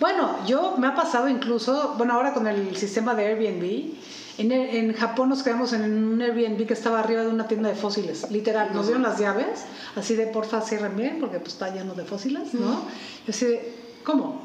[0.00, 3.92] Bueno, yo me ha pasado incluso, bueno, ahora con el sistema de Airbnb,
[4.38, 7.74] en, en Japón nos quedamos en un Airbnb que estaba arriba de una tienda de
[7.74, 8.70] fósiles, literal.
[8.72, 9.64] Nos dieron las llaves,
[9.96, 12.84] así de porfa cierren bien, porque pues está lleno de fósiles, ¿no?
[13.26, 13.74] Yo así de,
[14.04, 14.42] ¿cómo?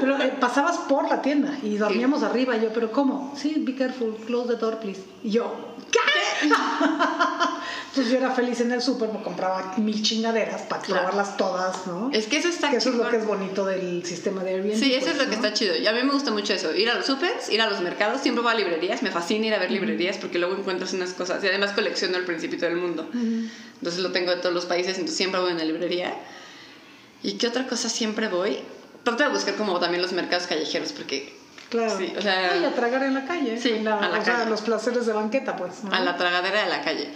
[0.00, 2.56] Pero eh, pasabas por la tienda y dormíamos arriba.
[2.56, 3.32] Y yo, ¿pero cómo?
[3.36, 5.02] Sí, be careful, close the door, please.
[5.22, 5.52] Y yo,
[5.94, 6.48] ¿qué?
[7.88, 11.02] Entonces yo era feliz en el súper, me compraba mil chingaderas para Claro.
[11.02, 12.10] probarlas todas, ¿no?
[12.12, 14.76] Es que eso está que eso es lo que es bonito del sistema de Airbnb.
[14.76, 15.76] Sí, eso pues, es lo que está chido.
[15.76, 16.74] Y a mí me gusta mucho eso.
[16.74, 18.20] Ir a los supers, ir a los mercados.
[18.20, 19.02] Siempre voy a librerías.
[19.04, 21.42] Me fascina ir a ver librerías porque luego encuentras unas cosas.
[21.44, 23.08] Y además colecciono el Principito del Mundo.
[23.12, 24.94] Entonces lo tengo de todos los países.
[24.94, 26.14] Entonces siempre voy a una librería.
[27.22, 28.58] ¿Y qué otra cosa siempre voy?
[29.04, 31.34] Trato de buscar como también los mercados callejeros porque
[31.70, 31.96] Claro.
[31.98, 33.60] Sí, o sea- y a tragar en la calle.
[33.60, 34.50] Sí, la- a la o sea, calle.
[34.50, 35.82] los placeres de banqueta, pues.
[35.84, 35.92] ¿no?
[35.92, 37.10] a la tragadera de la calle.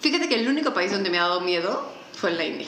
[0.00, 2.66] Fíjate que el único país donde me ha dado miedo fue en la India.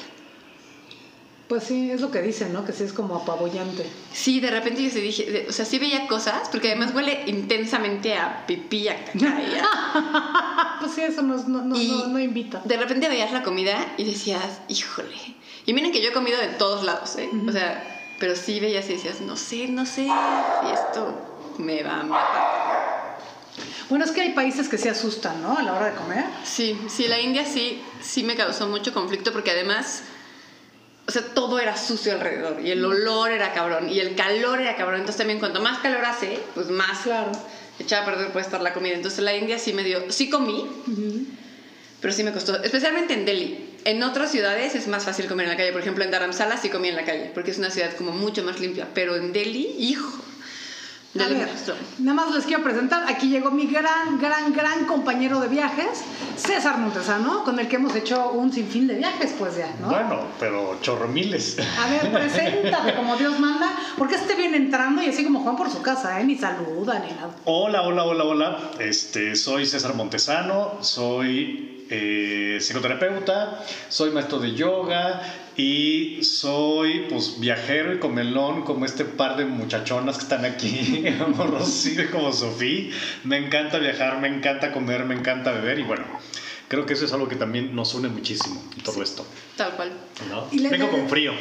[1.48, 2.64] Pues sí, es lo que dicen, ¿no?
[2.64, 3.84] Que sí es como apabullante.
[4.12, 7.24] Sí, de repente yo sí dije, de- o sea, sí veía cosas, porque además huele
[7.26, 9.18] intensamente a pipí, a caca
[10.80, 12.62] pues sí, eso no, no, no, no invita.
[12.64, 15.16] De repente veías la comida y decías, híjole.
[15.66, 17.28] Y miren que yo he comido de todos lados, ¿eh?
[17.48, 21.18] O sea, pero sí veías y decías, no sé, no sé si esto
[21.58, 23.18] me va a matar.
[23.88, 25.56] Bueno, es que hay países que se asustan, ¿no?
[25.58, 26.24] A la hora de comer.
[26.44, 30.02] Sí, sí, la India sí, sí me causó mucho conflicto porque además,
[31.08, 34.76] o sea, todo era sucio alrededor y el olor era cabrón y el calor era
[34.76, 34.96] cabrón.
[35.00, 37.32] Entonces también cuanto más calor hace, pues más Claro.
[37.78, 38.94] echada a perder puede estar la comida.
[38.94, 40.68] Entonces la India sí me dio, sí comí,
[42.00, 43.69] pero sí me costó, especialmente en Delhi.
[43.84, 45.72] En otras ciudades es más fácil comer en la calle.
[45.72, 48.42] Por ejemplo, en Dharamsala sí comí en la calle, porque es una ciudad como mucho
[48.44, 48.88] más limpia.
[48.94, 50.22] Pero en Delhi, hijo,
[51.18, 51.48] A ver,
[51.98, 53.04] nada más les quiero presentar.
[53.08, 56.04] Aquí llegó mi gran, gran, gran compañero de viajes,
[56.36, 59.88] César Montesano, con el que hemos hecho un sinfín de viajes, pues ya, ¿no?
[59.88, 61.56] Bueno, pero chorro miles.
[61.58, 65.70] A ver, preséntate como Dios manda, porque este viene entrando y así como Juan por
[65.70, 66.24] su casa, ¿eh?
[66.24, 67.34] Ni saluda ni nada.
[67.44, 68.70] Hola, hola, hola, hola.
[68.78, 75.20] Este, soy César Montesano, soy eh, psicoterapeuta, soy maestro de yoga
[75.56, 81.44] y soy pues viajero y comelón como este par de muchachonas que están aquí, como
[81.44, 82.92] Rocío y como Sofía.
[83.24, 86.04] Me encanta viajar, me encanta comer, me encanta beber y bueno,
[86.70, 89.26] creo que eso es algo que también nos une muchísimo, todo esto.
[89.56, 89.90] Tal cual.
[90.30, 90.44] ¿no?
[90.52, 91.32] Y le- Vengo le- con frío.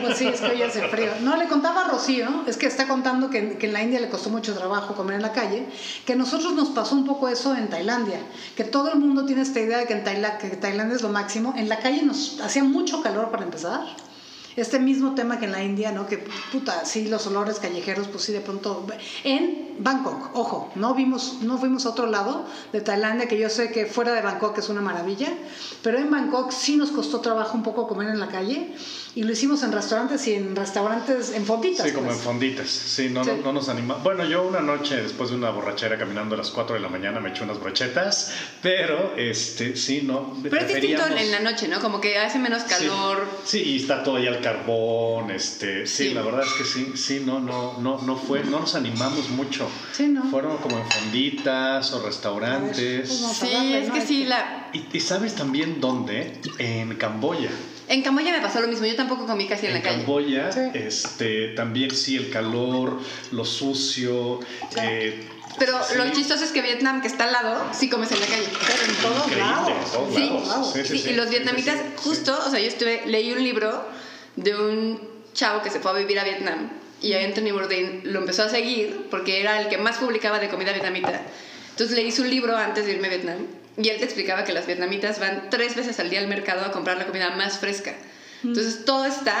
[0.00, 1.12] Pues sí, es que hoy hace frío.
[1.20, 4.08] No, le contaba a Rocío, es que está contando que, que en la India le
[4.08, 5.66] costó mucho trabajo comer en la calle,
[6.04, 8.18] que a nosotros nos pasó un poco eso en Tailandia,
[8.56, 11.10] que todo el mundo tiene esta idea de que en Taila- que Tailandia es lo
[11.10, 11.54] máximo.
[11.56, 13.80] En la calle nos hacía mucho calor para empezar.
[14.56, 16.06] Este mismo tema que en la India, ¿no?
[16.06, 16.18] Que
[16.52, 18.86] puta, sí, los olores callejeros, pues sí, de pronto.
[19.24, 23.72] En Bangkok, ojo, no vimos, no fuimos a otro lado de Tailandia, que yo sé
[23.72, 25.28] que fuera de Bangkok es una maravilla,
[25.82, 28.74] pero en Bangkok sí nos costó trabajo un poco comer en la calle
[29.14, 31.86] y lo hicimos en restaurantes y en restaurantes en fonditas.
[31.86, 32.24] Sí, como en pues.
[32.24, 32.68] fonditas.
[32.68, 33.30] Sí, no, Sí.
[33.36, 33.94] No, no nos anima.
[33.96, 37.20] Bueno, yo una noche después de una borrachera caminando a las 4 de la mañana
[37.20, 38.32] me eché unas brochetas,
[38.62, 40.34] pero este, sí, no.
[40.42, 41.80] Pero es distinto en la noche, ¿no?
[41.80, 43.26] Como que hace menos calor.
[43.44, 46.14] Sí, y está todo ahí al carbón, este, sí, Sí.
[46.14, 49.68] la verdad es que sí, sí, no, no, no, no fue, no nos animamos mucho.
[49.92, 50.22] Sí, ¿no?
[50.30, 53.08] Fueron como en fonditas o A ver, restaurantes.
[53.08, 53.94] pues Sí, darle, es ¿no?
[53.94, 54.70] que sí, Este- la...
[54.72, 56.40] Y, y sabes también dónde?
[56.58, 57.50] En Camboya.
[57.88, 59.96] En Camboya me pasó lo mismo, yo tampoco comí casi en, En la calle.
[59.98, 60.60] Camboya, Sí.
[60.74, 63.00] este, también sí, el calor,
[63.32, 64.40] lo sucio.
[64.76, 65.28] eh,
[65.58, 65.94] Pero sí.
[65.96, 68.46] lo chistoso es que Vietnam, que está al lado, sí comes en la calle.
[68.66, 69.70] Pero en todos Increíble, lados.
[69.70, 70.72] en todos Sí, lados.
[70.72, 71.10] Sí, sí, Sí, sí.
[71.10, 71.84] y los vietnamitas, sí.
[71.96, 73.84] justo, o sea, yo estuve, leí un libro
[74.36, 75.00] de un
[75.34, 76.70] chavo que se fue a vivir a Vietnam
[77.02, 80.48] y a Anthony Bourdain lo empezó a seguir porque era el que más publicaba de
[80.48, 81.20] comida vietnamita.
[81.70, 83.38] Entonces leí su libro antes de irme a Vietnam
[83.76, 86.72] y él te explicaba que las vietnamitas van tres veces al día al mercado a
[86.72, 87.94] comprar la comida más fresca.
[88.44, 89.34] Entonces todo está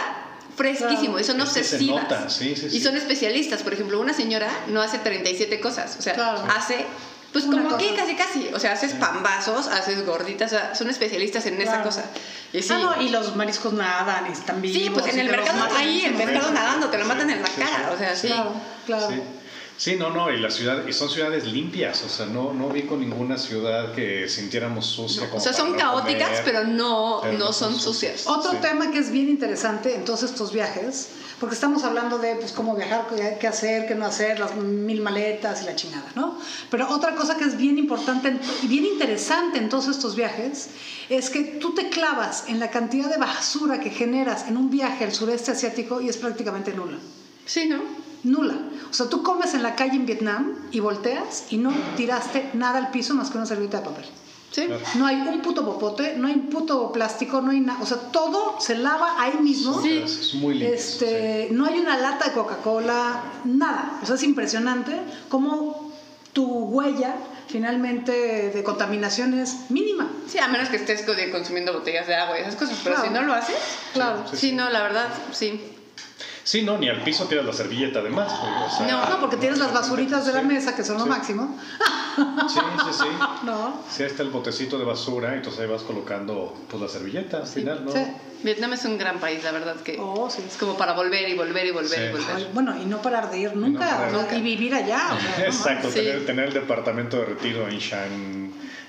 [0.56, 2.02] fresquísimo y son Es que se obsesivas.
[2.04, 2.80] nota, sí, sí, Y sí.
[2.80, 3.62] son especialistas.
[3.62, 6.44] Por ejemplo, una señora no hace 37 cosas, o sea, Claro.
[6.56, 6.84] hace...
[7.32, 10.90] Pues Una como que casi casi, o sea, haces pambazos, haces gorditas, o sea, son
[10.90, 11.84] especialistas en esa Claro.
[11.84, 12.04] cosa.
[12.52, 14.82] Y sí, Ah, no, y los mariscos nadan y están vivos.
[14.82, 17.40] sí, pues en y el mercado ahí, el mercado nadando, te lo Sí, matan en
[17.40, 17.94] la sí, cara, sí.
[17.94, 18.26] o sea, sí.
[18.26, 18.52] Claro,
[18.84, 19.08] claro.
[19.08, 19.22] Sí.
[19.76, 22.82] Sí, no, no, y la ciudad, y son ciudades limpias, o sea, no, no vi
[22.82, 25.26] con ninguna ciudad que sintiéramos sucia.
[25.28, 28.20] como O sea, son no caóticas, comer, pero no, pero no son sucias.
[28.20, 28.26] sucias.
[28.28, 28.58] Otro Sí.
[28.60, 31.08] tema que es bien interesante en todos estos viajes,
[31.40, 33.06] porque estamos hablando de pues, cómo viajar,
[33.40, 36.38] qué, hacer, qué no hacer, las mil maletas y la chingada, ¿no?
[36.70, 40.68] Pero otra cosa que es bien importante y bien interesante en todos estos viajes
[41.08, 45.04] es que tú te clavas en la cantidad de basura que generas en un viaje
[45.04, 46.98] al sureste asiático y es prácticamente nula.
[47.44, 48.01] Sí, ¿no?
[48.24, 48.54] Nula.
[48.90, 52.78] O sea, tú comes en la calle en Vietnam y volteas y no tiraste nada
[52.78, 54.04] al piso más que una servilleta de papel.
[54.50, 54.66] Sí.
[54.66, 54.82] Claro.
[54.96, 57.80] No hay un puto popote, no hay un puto plástico, no hay nada.
[57.82, 59.80] O sea, todo se lava ahí mismo.
[59.80, 59.98] Sí.
[60.04, 60.74] Es, muy limpio.
[60.74, 63.98] Este, No hay una lata de Coca-Cola, nada.
[64.02, 64.92] O sea, es impresionante
[65.30, 65.90] cómo
[66.34, 67.14] tu huella
[67.48, 68.12] finalmente
[68.50, 70.08] de contaminación es mínima.
[70.28, 73.08] Sí, a menos que estés co- consumiendo botellas de agua y esas cosas, pero Claro.
[73.10, 73.56] si no lo haces,
[73.94, 74.24] Claro.
[74.30, 74.52] sí, Sí, sí.
[74.54, 75.60] no, la verdad, sí.
[76.44, 78.32] Sí, no, ni al piso tiras la servilleta además.
[78.32, 80.46] o sea, No, No, porque tienes las basuritas de la Sí.
[80.46, 81.56] mesa, que son lo máximo.
[82.48, 83.04] Sí, sí, sí.
[83.44, 83.74] No.
[83.90, 87.46] Sí, ahí está el botecito de basura, entonces ahí vas colocando pues la servilleta al
[87.46, 87.92] final, ¿no?
[87.92, 88.00] Sí.
[88.42, 90.42] Vietnam es un gran país, la verdad que Oh, sí.
[90.46, 92.04] es como para volver y volver y volver Sí.
[92.06, 92.36] y volver.
[92.36, 94.36] Ay, bueno, y no parar de ir nunca, parar o sea, nunca.
[94.36, 95.10] y vivir allá.
[95.14, 95.94] o sea, no Exacto, Sí.
[96.00, 98.41] tener, tener el departamento de retiro en Shan,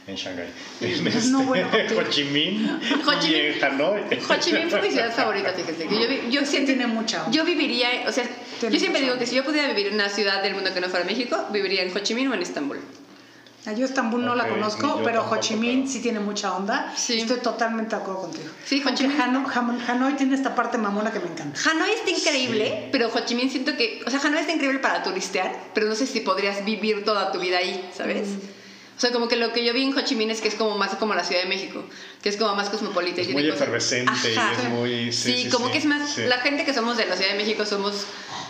[0.07, 0.47] en Shanghái.
[0.81, 1.67] En este, No, bueno.
[1.97, 4.01] Ho Chi Minh Ho Chi y en Hanoi.
[4.29, 5.87] Ho Chi Minh fue mi ciudad favorita, fíjate.
[5.87, 7.29] Que yo, vi- yo Sí siento- tiene mucha.
[7.31, 8.25] Yo viviría, o sea,
[8.59, 10.73] Tiene yo siempre mucha digo que si yo pudiera vivir en una ciudad del mundo
[10.73, 12.79] que no fuera México, viviría en Ho Chi Minh o en Estambul.
[13.65, 16.19] Ah, Yo Estambul no la Ok, conozco, pero Ho tampoco, Chi Minh pero- sí tiene
[16.19, 16.93] mucha onda.
[16.97, 17.21] Sí.
[17.21, 18.49] Estoy totalmente de acuerdo contigo.
[18.65, 19.17] Sí, Ho Chi Minh.
[19.21, 19.47] Hano-
[19.87, 21.57] Hanoi tiene esta parte mamona que me encanta.
[21.69, 25.01] Hanoi está increíble, pero Ho Chi Minh siento que, o sea, Hanoi está increíble para
[25.01, 28.27] turistear, pero no sé si podrías vivir toda tu vida ahí, ¿sabes?
[28.95, 30.55] O sea, como que lo que yo vi en Ho Chi Minh es que es
[30.55, 31.83] como más como la Ciudad de México,
[32.21, 33.17] que es como más cosmopolita.
[33.17, 34.53] y Es tiene muy cosas- efervescente y Ajá.
[34.53, 35.11] es muy...
[35.11, 37.31] Sí, Sí, sí, como sí, que es más, la gente que somos de la Ciudad
[37.31, 38.05] de México somos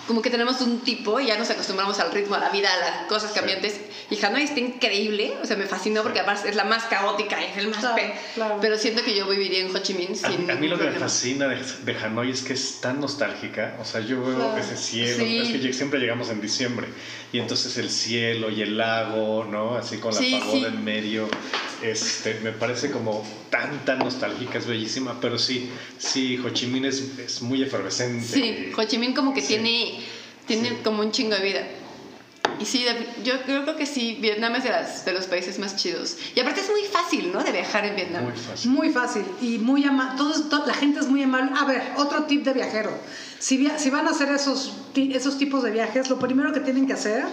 [0.08, 2.78] como que tenemos un tipo y ya nos acostumbramos al ritmo, a la vida, a
[2.78, 3.40] las cosas Sí.
[3.40, 3.80] cambiantes.
[4.10, 7.58] Y Hanoi está increíble, o sea, me fascinó porque además es la más caótica, es
[7.58, 7.80] el más...
[7.80, 8.58] Claro, pe- claro.
[8.62, 10.86] Pero siento que yo viviría en Ho Chi Minh A, sin a mí lo que
[10.86, 13.78] me fascina de, de Hanoi es que es tan nostálgica.
[13.82, 14.58] O sea, yo veo Claro.
[14.58, 15.24] ese cielo.
[15.24, 15.38] Sí.
[15.40, 16.88] Es que siempre llegamos en diciembre.
[17.32, 19.76] Y entonces el cielo y el lago, ¿no?
[19.76, 20.66] Así con la Sí, pagoda sí.
[20.66, 21.30] en medio.
[21.82, 24.58] Este, me parece como tan, tan nostálgica.
[24.60, 25.20] Es bellísima.
[25.20, 28.26] Pero sí, sí, Ho Chi Minh es, es muy efervescente.
[28.26, 29.48] Sí, Ho Chi Minh como que Sí.
[29.48, 30.03] tiene,
[30.46, 30.76] tiene Sí.
[30.84, 31.62] como un chingo de vida.
[32.60, 32.86] Y sí,
[33.24, 36.18] yo, creo que sí, Vietnam es de, las- de los países más chidos.
[36.36, 37.44] Y aparte es muy fácil, ¿no?
[37.44, 38.24] De viajar en Vietnam.
[38.26, 38.72] Muy fácil.
[38.72, 40.22] Muy fácil y muy amable.
[40.66, 41.52] la gente es muy amable.
[41.60, 42.92] A ver, otro tip de viajero.
[43.40, 46.86] Si, via- si van a hacer esos, esos tipos de viajes, lo primero que tienen
[46.86, 47.26] que hacer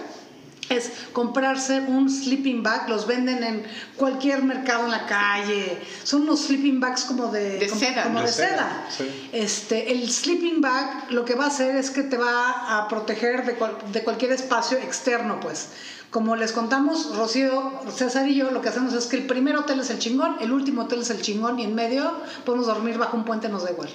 [0.71, 2.89] es comprarse un sleeping bag.
[2.89, 3.63] Los venden en
[3.97, 5.77] cualquier mercado en la calle.
[6.03, 8.03] Son unos sleeping bags como de, De como, seda.
[8.03, 8.85] como De de seda, seda.
[8.89, 9.29] sí.
[9.33, 13.45] Este, el sleeping bag lo que va a hacer es que te va a proteger
[13.45, 15.67] de, cual- de cualquier espacio externo, pues.
[16.11, 19.79] Como les contamos, Rocío, César y yo, lo que hacemos es que el primer hotel
[19.79, 22.11] es el chingón, el último hotel es el chingón y en medio
[22.45, 23.89] podemos dormir bajo un puente, nos da igual.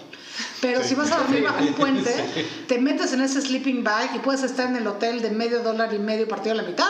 [0.62, 0.88] Pero Sí.
[0.88, 2.46] si vas a dormir bajo un puente, Sí.
[2.66, 5.92] te metes en ese sleeping bag y puedes estar en el hotel de medio dólar
[5.92, 6.88] y medio partido a la mitad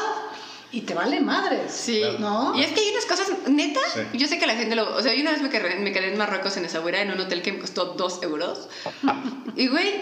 [0.70, 1.72] y te vale madres.
[1.72, 2.02] Sí.
[2.20, 2.54] ¿No?
[2.56, 4.00] Y es que hay unas cosas, neta, Sí.
[4.18, 4.94] yo sé que la gente lo...
[4.94, 7.18] O sea, yo una vez me quedé, me quedé en Marruecos, en Essaouira, en un
[7.18, 8.68] hotel que me costó dos euros.
[9.56, 9.92] Y, güey,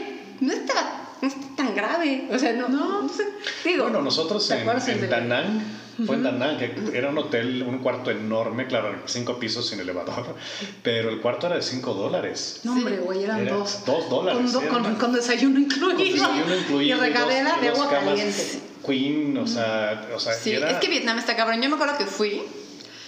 [0.40, 2.28] no estaba no está tan grave.
[2.32, 2.68] O sea, no...
[2.68, 3.02] No.
[3.02, 3.26] no sé,
[3.64, 3.84] digo...
[3.84, 5.60] Bueno, nosotros ¿Te en, en de- Da Nang,
[6.06, 9.80] fue en Da Nang, que era un hotel, un cuarto enorme, claro, cinco pisos sin
[9.80, 10.34] elevador,
[10.82, 12.60] pero el cuarto era de cinco dólares.
[12.64, 13.84] No, hombre, güey, eran Era dos.
[13.86, 15.96] dos dólares, Con, con- con desayuno incluido.
[15.96, 18.60] Con desayuno incluido Y regadera dos- de agua caliente.
[18.84, 21.62] Queen, o sea, o sea sí, era- es que Vietnam está cabrón.
[21.62, 22.42] Yo me acuerdo que fui...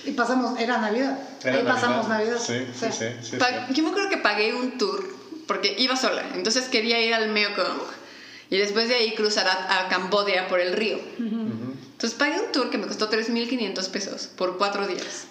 [0.06, 1.18] Y pasamos, era Navidad.
[1.44, 2.38] era Ahí pasamos Navidad.
[2.38, 3.08] Sí, sí, sí.
[3.22, 3.36] sí,
[3.74, 5.04] yo me acuerdo que pagué un tour
[5.48, 6.22] porque iba sola.
[6.34, 7.80] Entonces quería ir al Mekong
[8.50, 10.98] y después de ahí cruzar a, a Cambodia por el río.
[11.18, 15.26] Entonces pagué un tour que me costó 3.500 pesos por cuatro días.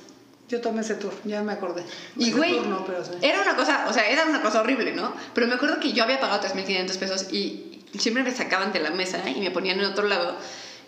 [0.48, 1.84] Yo tomé ese tour, ya me acordé.
[2.18, 3.12] Y güey, no, pero sí.
[3.22, 5.14] era una cosa, o sea, era una cosa horrible, ¿no?
[5.34, 8.92] Pero me acuerdo que yo había pagado 3.500 pesos y siempre me sacaban de la
[8.92, 10.36] mesa y me ponían en otro lado.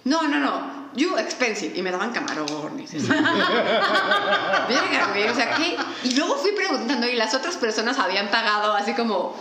[0.03, 1.77] No, no, no, you expensive.
[1.77, 2.91] Y me daban camarones.
[3.07, 5.75] Verga, güey, o sea, ¿qué?
[6.03, 9.35] Y luego fui preguntando y las otras personas habían pagado así como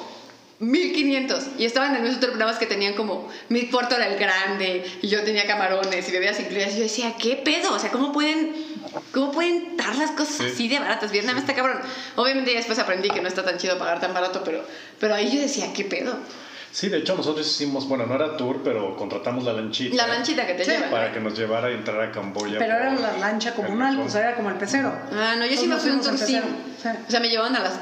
[0.59, 4.84] 1500 y estaban en esos otros programas que tenían como mi puerto era el grande
[5.02, 8.12] y yo tenía camarones y bebidas incluidas y yo decía qué pedo o sea cómo
[8.12, 8.54] pueden
[9.12, 10.44] cómo pueden dar las cosas Sí.
[10.54, 11.78] así de baratas Vietnam está cabrón
[12.16, 14.64] obviamente ya después aprendí que no está tan chido pagar tan barato pero
[14.98, 16.16] pero ahí yo decía qué pedo
[16.72, 19.96] Sí, de hecho nosotros hicimos, bueno, no era tour, pero contratamos la lanchita.
[19.96, 20.72] la lanchita que te Sí.
[20.72, 22.59] lleva Para que nos llevara a entrar a Camboya.
[22.59, 24.92] Pero era la lancha el comunal, pues era como el pecero.
[25.11, 26.18] ah no yo sí me fui un tour.
[26.18, 26.38] Sí.
[26.38, 27.72] o sea me llevaban a las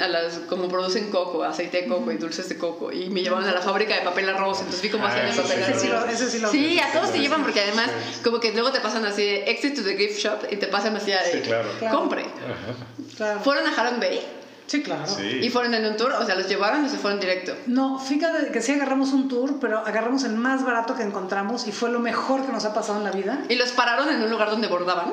[0.00, 3.46] a las como producen coco aceite de coco y dulces de coco y me llevaban
[3.48, 5.86] a la fábrica de papel arroz entonces vi cómo Ah, hacían el papel Ese sí
[5.88, 8.20] arroz lo, ese sí lo Sí, a todos te llevan porque además Sí.
[8.22, 10.94] como que luego te pasan así de exit to the gift shop y te pasan
[10.96, 11.68] así de Sí, claro.
[11.90, 12.24] Compre.
[13.16, 13.40] Claro.
[13.40, 14.20] ¿Fueron a Halong Bay?
[14.66, 15.04] Sí, claro.
[15.06, 15.40] Sí.
[15.42, 16.12] ¿Y fueron en un tour?
[16.12, 17.54] O sea, ¿los llevaron o se fueron directo?
[17.66, 21.72] No, fíjate que sí agarramos un tour, pero agarramos el más barato que encontramos y
[21.72, 23.40] fue lo mejor que nos ha pasado en la vida.
[23.48, 25.12] ¿Y los pararon en un lugar donde bordaban?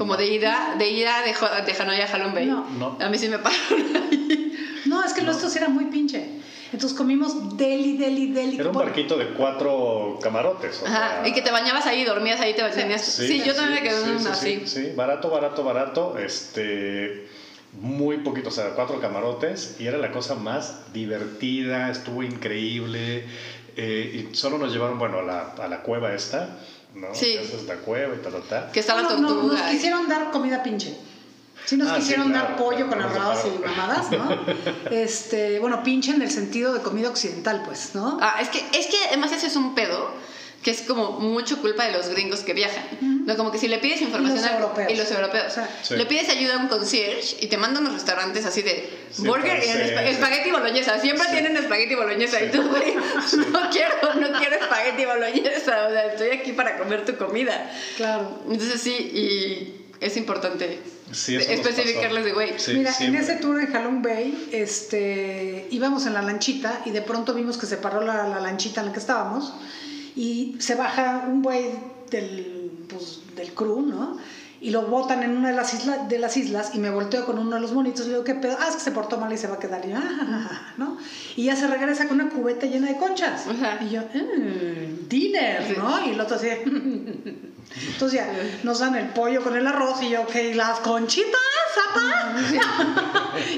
[0.00, 1.32] Como de ida, de ida de,
[1.66, 2.46] de Hanoi a Halong Bay.
[2.46, 2.66] No.
[2.70, 2.96] No.
[2.98, 4.56] A mí sí me pararon ahí.
[4.86, 6.26] No, es que nuestro sí era muy pinche.
[6.72, 8.54] Entonces comimos deli, deli, deli.
[8.58, 10.80] Era un Bueno, barquito de cuatro camarotes.
[10.82, 13.02] o Ajá, sea, y que te bañabas ahí, dormías ahí, te tenías...
[13.04, 14.66] Sí, yo también me quedé en sí, una sí, así.
[14.86, 16.16] sí, barato, barato, barato.
[16.18, 17.26] Este,
[17.80, 19.76] muy poquito, o sea, cuatro camarotes.
[19.80, 23.26] Y era la cosa más divertida, estuvo increíble.
[23.76, 26.56] eh, y solo nos llevaron, bueno, a la, a la cueva esta,
[26.94, 27.14] ¿no?
[27.14, 27.36] Sí.
[27.36, 28.72] Esa es la cueva y tal, tal, tal.
[28.72, 30.96] Que está la no, no, nos quisieron dar comida pinche.
[31.66, 34.28] Sí nos Ah, sí, quisieron claro, dar pollo claro, con arroz y mamadas, ¿no?
[34.90, 38.18] Este, bueno, pinche en el sentido de comida occidental, pues, ¿no?
[38.20, 40.10] Ah, es que, es que además eso es un pedo
[40.62, 42.84] que es como mucho culpa de los gringos que viajan.
[43.24, 44.92] No, como que si le pides información Y los a- europeos.
[44.92, 45.96] y los europeos, O sea, Sí.
[45.96, 49.58] le pides ayuda a un concierge y te mandan unos restaurantes así de Sí, burger
[49.58, 49.90] y francés.
[49.92, 50.98] espa- espagueti boloñesa.
[51.00, 52.94] Siempre tienen espagueti boloñesa y tú, güey,
[53.52, 55.86] no quiero, no quiero espagueti boloñesa.
[55.86, 57.70] O sea, estoy aquí para comer tu comida.
[57.96, 58.42] Claro.
[58.50, 60.78] Entonces sí, y es importante
[61.12, 63.18] Sí, especificarles de, güey, Sí, Mira, siempre.
[63.18, 67.58] en ese tour en Halong Bay, este, íbamos en la lanchita y de pronto vimos
[67.58, 69.52] que se paró la, la lanchita en la que estábamos
[70.16, 71.70] y se baja un güey
[72.10, 74.16] del, pues, del crew, ¿no?
[74.62, 77.38] Y lo botan en una de las, islas de las islas y me volteo con
[77.38, 78.56] uno de los monitos y le digo, ¿qué pedo?
[78.60, 79.82] Ah, es que se portó mal y se va a quedar.
[79.86, 80.98] Y, yo, "Ah, ja, ja, ja", ¿no?
[81.34, 83.46] y ya se regresa con una cubeta llena de conchas.
[83.48, 83.78] Ajá.
[83.82, 86.04] Y yo, "Mm, dinner, ¿no?
[86.06, 88.28] Y el otro así, entonces ya
[88.62, 91.40] nos dan el pollo con el arroz y yo, ok, las conchitas,
[91.74, 92.34] zapa.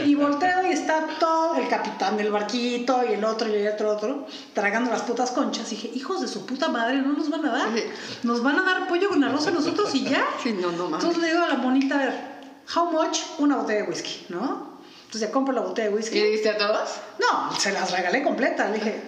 [0.05, 3.91] y volteo y está todo el capitán del barquito y el otro y el otro,
[3.93, 5.73] otro, tragando las putas conchas.
[5.73, 7.69] Y dije, hijos de su puta madre, no nos van a dar.
[7.75, 7.83] Sí.
[8.25, 10.23] Nos van a dar pollo con arroz a nosotros y ya.
[10.43, 11.05] Sí, no, no mames.
[11.05, 12.15] Entonces le digo a la monita, a ver,
[12.77, 13.19] how much?
[13.39, 14.71] Una botella de whisky, ¿no?
[15.07, 16.21] Entonces ya compro la botella de ¿Y whisky.
[16.21, 16.91] le diste a todos?
[17.19, 18.67] No, se las regalé completa.
[18.69, 19.03] Le dije,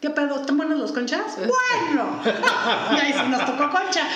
[0.00, 0.40] ¿qué pedo?
[0.40, 1.36] ¿Están buenas las conchas?
[1.36, 2.22] Bueno.
[2.92, 4.06] y ahí sí nos tocó concha.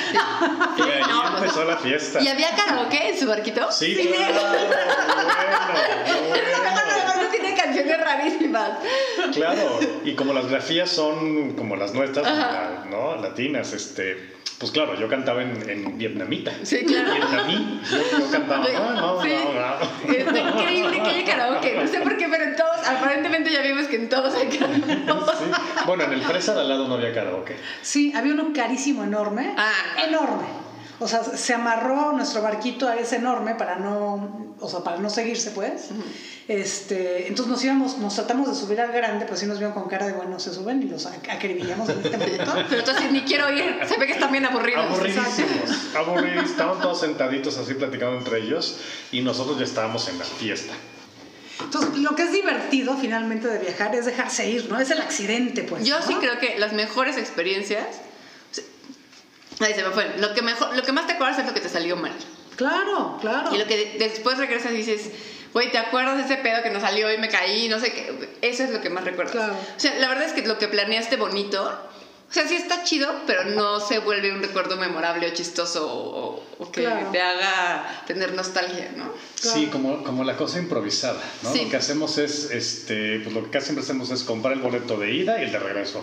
[0.78, 2.20] Y ahí No, empezó la fiesta.
[2.22, 3.70] ¿Y había karaoke en su barquito?
[3.70, 4.08] Sí, Sí.
[4.08, 4.66] claro, bueno,
[6.28, 7.17] bueno.
[7.88, 8.70] Canciones rarísimas.
[9.34, 12.84] Claro, y como las grafías son como las nuestras, Ajá.
[12.90, 13.16] ¿no?
[13.16, 16.52] Latinas, este, pues claro, yo cantaba en, en vietnamita.
[16.62, 17.12] Sí, claro.
[17.14, 19.30] Vietnamí, yo, yo cantaba, no, no, Sí.
[19.32, 19.52] no,
[20.08, 20.12] no.
[20.14, 21.74] Está increíble que haya karaoke.
[21.80, 25.32] No sé por qué, pero en todos, aparentemente ya vimos que en todos hay karaoke.
[25.38, 25.50] Sí.
[25.86, 27.56] Bueno, en el Fresa de al lado no había karaoke.
[27.82, 29.54] Sí, había uno carísimo, enorme.
[29.56, 29.72] Ah.
[30.06, 30.46] Enorme.
[31.00, 35.08] O sea, se amarró nuestro barquito a ese enorme para no, o sea, para no
[35.10, 35.90] seguirse, pues.
[36.48, 39.86] Este, entonces nos íbamos, nos tratamos de subir al grande, pues sí nos vieron con
[39.88, 42.52] cara de bueno, se suben y los ac- acribillamos en este momento.
[42.70, 43.78] Pero tú así, ni quiero ir.
[43.86, 44.86] Se ve que están bien aburridos.
[44.86, 46.50] Aburridísimos, aburridísimos.
[46.50, 48.78] Estaban todos sentaditos así platicando entre ellos
[49.12, 50.72] y nosotros ya estábamos en la fiesta.
[51.60, 54.78] Entonces, lo que es divertido finalmente de viajar es dejarse ir, ¿no?
[54.80, 55.84] Es el accidente, pues.
[55.84, 56.06] Yo ¿no?
[56.06, 57.84] sí creo que las mejores experiencias.
[59.60, 60.14] Ahí se me fue.
[60.18, 62.12] Lo que, mejor, lo que más te acuerdas es lo que te salió mal.
[62.56, 63.54] Claro, claro.
[63.54, 65.10] Y lo que de- después regresas y dices,
[65.52, 67.68] güey, ¿te acuerdas de ese pedo que nos salió y me caí?
[67.68, 68.28] No sé qué.
[68.42, 69.32] Eso es lo que más recuerdas.
[69.32, 69.54] Claro.
[69.54, 73.10] O sea, la verdad es que lo que planeaste bonito, o sea, sí está chido,
[73.26, 77.08] pero no se vuelve un recuerdo memorable o chistoso o, o que Claro.
[77.10, 79.12] te haga tener nostalgia, ¿no?
[79.34, 81.52] Sí, como, como la cosa improvisada, ¿no?
[81.52, 81.64] Sí.
[81.64, 84.96] Lo que hacemos es, este, pues lo que casi siempre hacemos es comprar el boleto
[84.98, 86.02] de ida y el de regreso.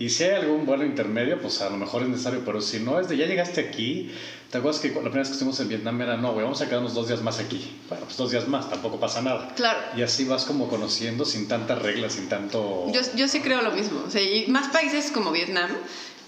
[0.00, 2.98] Y si hay algún vuelo intermedio, pues a lo mejor es necesario, pero si no
[2.98, 4.10] es de ya llegaste aquí,
[4.50, 6.70] ¿te acuerdas que la primera vez que estuvimos en Vietnam era, no, güey, vamos a
[6.70, 7.70] quedarnos dos días más aquí?
[7.86, 9.52] Bueno, pues dos días más, tampoco pasa nada.
[9.56, 9.78] Claro.
[9.94, 12.86] Y así vas como conociendo sin tantas reglas, sin tanto...
[12.90, 14.02] Yo, yo sí creo lo mismo.
[14.06, 15.70] O sea, y más países como Vietnam,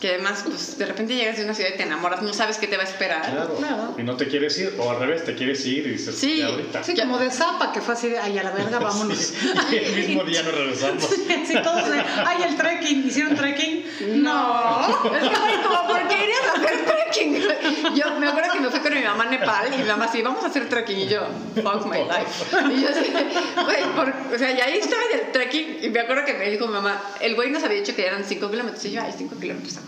[0.03, 2.67] que además, pues de repente llegas de una ciudad y te enamoras, no sabes qué
[2.67, 3.23] te va a esperar.
[3.23, 3.55] Claro.
[3.55, 3.95] Claro.
[3.97, 6.39] Y no te quieres ir, o al revés, te quieres ir y dices, Sí.
[6.39, 6.83] ya ahorita.
[6.83, 9.17] Sí, como de zapa, que fue así de, ay, a la verga, vámonos.
[9.17, 9.37] Sí,
[9.71, 11.09] y el mismo día nos regresamos.
[11.47, 13.85] Sí, todos de, ay, el trekking, ¿hicieron trekking?
[14.25, 14.89] No.
[14.89, 14.97] Es
[15.29, 17.95] que, güey, como, ¿por qué irías a hacer trekking?
[17.95, 20.21] Yo me acuerdo que me fui con mi mamá a Nepal y mi mamá así,
[20.23, 20.99] vamos a hacer trekking.
[20.99, 21.21] Y yo,
[21.63, 22.75] fuck my life.
[22.75, 23.13] Y yo así,
[23.65, 23.83] güey,
[24.35, 26.73] o sea, y ahí estaba en el trekking y me acuerdo que me dijo mi
[26.73, 28.85] mamá, el güey nos había dicho que eran 5 kilómetros.
[28.87, 29.79] Y yo, ay, 5 kilómetros,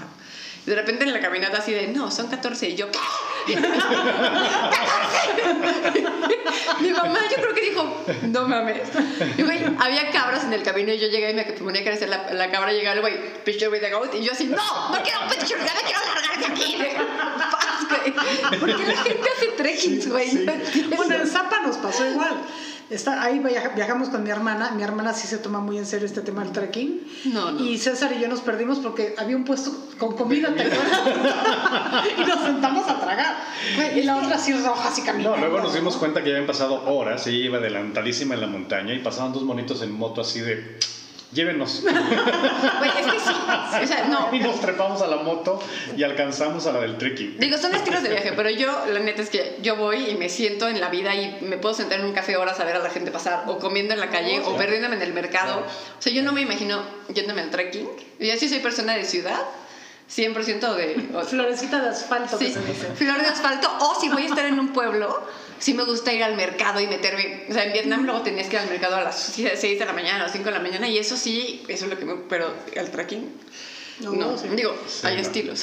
[0.67, 2.71] de repente en la caminata así de, no, son 14.
[2.71, 2.99] Y yo, ¿qué?
[6.81, 8.89] Mi mamá, yo creo que dijo, no mames.
[9.37, 12.09] Y güey, había cabras en el camino y yo llegué y me ponía a crecer
[12.09, 12.73] la, la cabra.
[12.73, 14.15] Llegaba el güey, picture with a goat.
[14.15, 16.77] Y yo así, no, no quiero picture, ya me quiero largar de aquí.
[16.77, 16.97] Güey.
[18.59, 20.31] ¿Por qué la gente hace trekkings, güey?
[20.31, 20.47] sí.
[20.97, 22.35] Bueno, en Zapa nos pasó igual.
[22.91, 24.70] Está, ahí viaja- viajamos con mi hermana.
[24.72, 27.01] Mi hermana sí se toma muy en serio este tema del trekking.
[27.32, 27.64] No, no.
[27.64, 32.05] Y César y yo nos perdimos porque había un puesto con comida, ¿te acuerdas?
[32.18, 33.37] y nos sentamos a tragar.
[33.97, 35.37] y la otra así roja, así caminando.
[35.37, 38.41] No, luego nos dimos cuenta que ya habían pasado horas y ella iba adelantadísima en
[38.43, 40.78] la montaña y pasaban dos monitos en moto así de
[41.35, 41.82] llévenos.
[41.82, 41.95] Güey,
[43.01, 43.30] es que sí.
[43.82, 44.35] O sea, no.
[44.35, 45.61] Y nos trepamos a la moto
[45.97, 47.39] y alcanzamos a la del trekking.
[47.39, 50.28] Digo, son estilos de viaje, pero yo, la neta es que yo voy y me
[50.28, 52.78] siento en la vida y me puedo sentar en un café horas a ver a
[52.78, 55.61] la gente pasar, o comiendo en la calle, o perdiéndome en el mercado.
[55.61, 56.82] O sea, yo no me imagino
[57.12, 57.89] yéndome al trekking.
[58.20, 59.41] Yo sí soy persona de ciudad,
[60.11, 61.09] 100% de...
[61.17, 62.87] o- Florecita de asfalto que Sí, se dice.
[62.95, 63.69] flor de asfalto.
[63.81, 65.27] O si voy a estar en un pueblo,
[65.59, 67.45] sí me gusta ir al mercado y meterme.
[67.49, 69.93] O sea, en Vietnam luego tenías que ir al mercado a las 6 de la
[69.93, 72.15] mañana o 5 de la mañana y eso sí, eso es lo que me.
[72.29, 73.31] Pero al trekking,
[74.01, 74.37] no.
[74.39, 74.49] sí.
[74.55, 75.23] Digo, Sí, hay no.
[75.23, 75.63] estilos.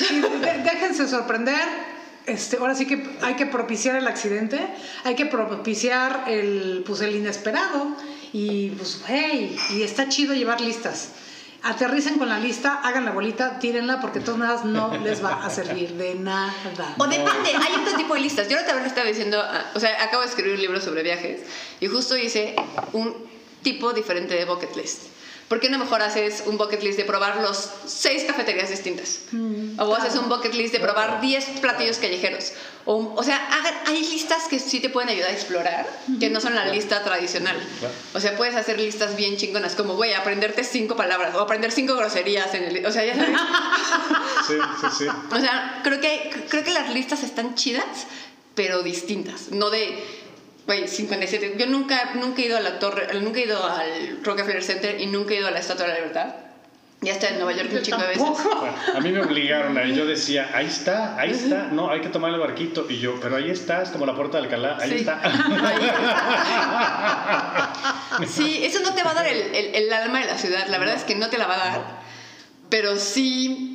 [0.64, 1.92] Déjense sorprender.
[2.28, 4.60] Este, ahora sí que hay que propiciar el accidente,
[5.04, 7.88] hay que propiciar el, pues, el inesperado.
[8.34, 11.10] Y pues, hey, y está chido llevar listas.
[11.64, 15.46] Aterricen con la lista, hagan la bolita, tírenla porque de todas maneras no les va
[15.46, 16.54] a servir de nada.
[16.98, 18.50] O depende, hay otro tipo de listas.
[18.50, 21.42] Yo ahorita le estaba diciendo, ah, o sea, acabo de escribir un libro sobre viajes
[21.80, 22.56] y justo hice
[22.94, 23.16] un
[23.62, 25.04] tipo diferente de bucket list.
[25.52, 29.20] ¿Por qué no mejor haces un bucket list de probar los seis cafeterías distintas?
[29.78, 32.54] o haces un bucket list de probar 10 platillos callejeros.
[32.86, 35.86] O, o sea, hagan, hay listas que sí te pueden ayudar a explorar,
[36.22, 37.58] que no son la lista tradicional.
[37.80, 37.94] Claro.
[38.14, 41.98] O sea, puedes hacer listas bien chingonas, como, güey, aprenderte cinco palabras o aprender cinco
[41.98, 42.86] groserías en el...
[42.86, 43.36] O sea, ya sabes.
[44.48, 45.06] Sí, sí, sí.
[45.36, 48.08] O sea, creo que, creo que las listas están chidas,
[48.56, 49.52] pero distintas.
[49.52, 50.02] No de,
[50.66, 51.56] güey, 57.
[51.58, 55.08] Yo nunca, nunca he ido a la torre, nunca he ido al Rockefeller Center y
[55.08, 56.28] nunca he ido a la Estatua de la Libertad.
[57.04, 58.22] Ya está en Nueva York un chingo de veces.
[58.22, 59.96] Bueno, a mí me obligaron a ir.
[59.96, 61.64] Yo decía, ahí está, ahí está.
[61.72, 62.86] No, hay que tomar el barquito.
[62.88, 64.78] Y yo, pero ahí está, es como la puerta de Alcalá.
[64.80, 64.96] Ahí Sí.
[65.00, 65.20] está.
[68.28, 70.68] Sí, eso no te va a dar el, el- el alma de la ciudad.
[70.68, 71.82] La verdad es que no te la va a dar.
[72.70, 73.71] Pero sí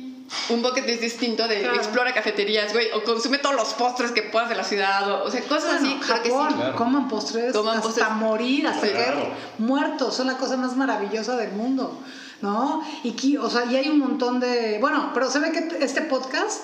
[0.49, 1.75] un bucket list distinto de Claro.
[1.77, 5.31] explora cafeterías, güey, o consume todos los postres que puedas de la ciudad, o, o
[5.31, 5.99] sea, cosas Bueno, así.
[6.05, 6.55] Creo que Japón, sí.
[6.55, 6.75] Claro.
[6.75, 8.09] coman postres Coman hasta postres.
[8.11, 9.29] morir, hasta Claro.
[9.57, 11.97] muertos, son la cosa más maravillosa del mundo,
[12.41, 12.83] ¿no?
[13.03, 16.61] Y, o sea, y hay un montón de, bueno, pero se ve que este podcast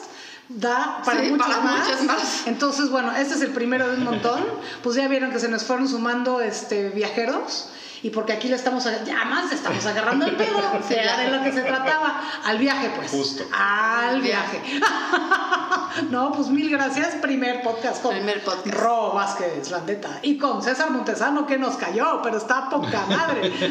[0.49, 1.87] da para Sí, muchos para más.
[1.87, 2.47] muchos más.
[2.47, 4.43] Entonces, bueno, este es el primero de un montón.
[4.83, 7.69] Pues ya vieron que se nos fueron sumando este viajeros.
[8.03, 11.17] Y porque aquí le estamos, ya más le estamos agarrando el pedo, o Sí, sea,
[11.17, 13.11] de lo que se trataba, al viaje pues.
[13.11, 13.43] Justo.
[13.57, 14.61] Al viaje.
[16.09, 18.67] no, pues mil gracias, primer podcast con Primer podcast.
[18.75, 20.19] Ro Vázquez, la neta.
[20.21, 23.51] Y con César Montesano que nos cayó, pero está poca madre.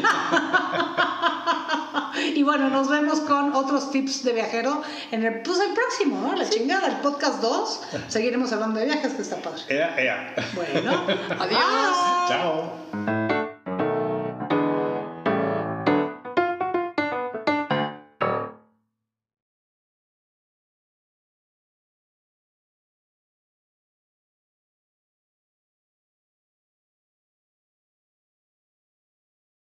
[2.35, 4.81] y bueno, nos vemos con otros tips de viajero
[5.11, 6.35] en el, pues el próximo, ¿no?
[6.35, 7.81] La chingada, el podcast 2.
[8.07, 9.61] Seguiremos hablando de viajes, que está padre.
[9.69, 10.35] Ea, ea.
[10.55, 10.91] Bueno,
[11.39, 11.49] Adiós.
[11.49, 12.27] bye.
[12.29, 13.22] Chao.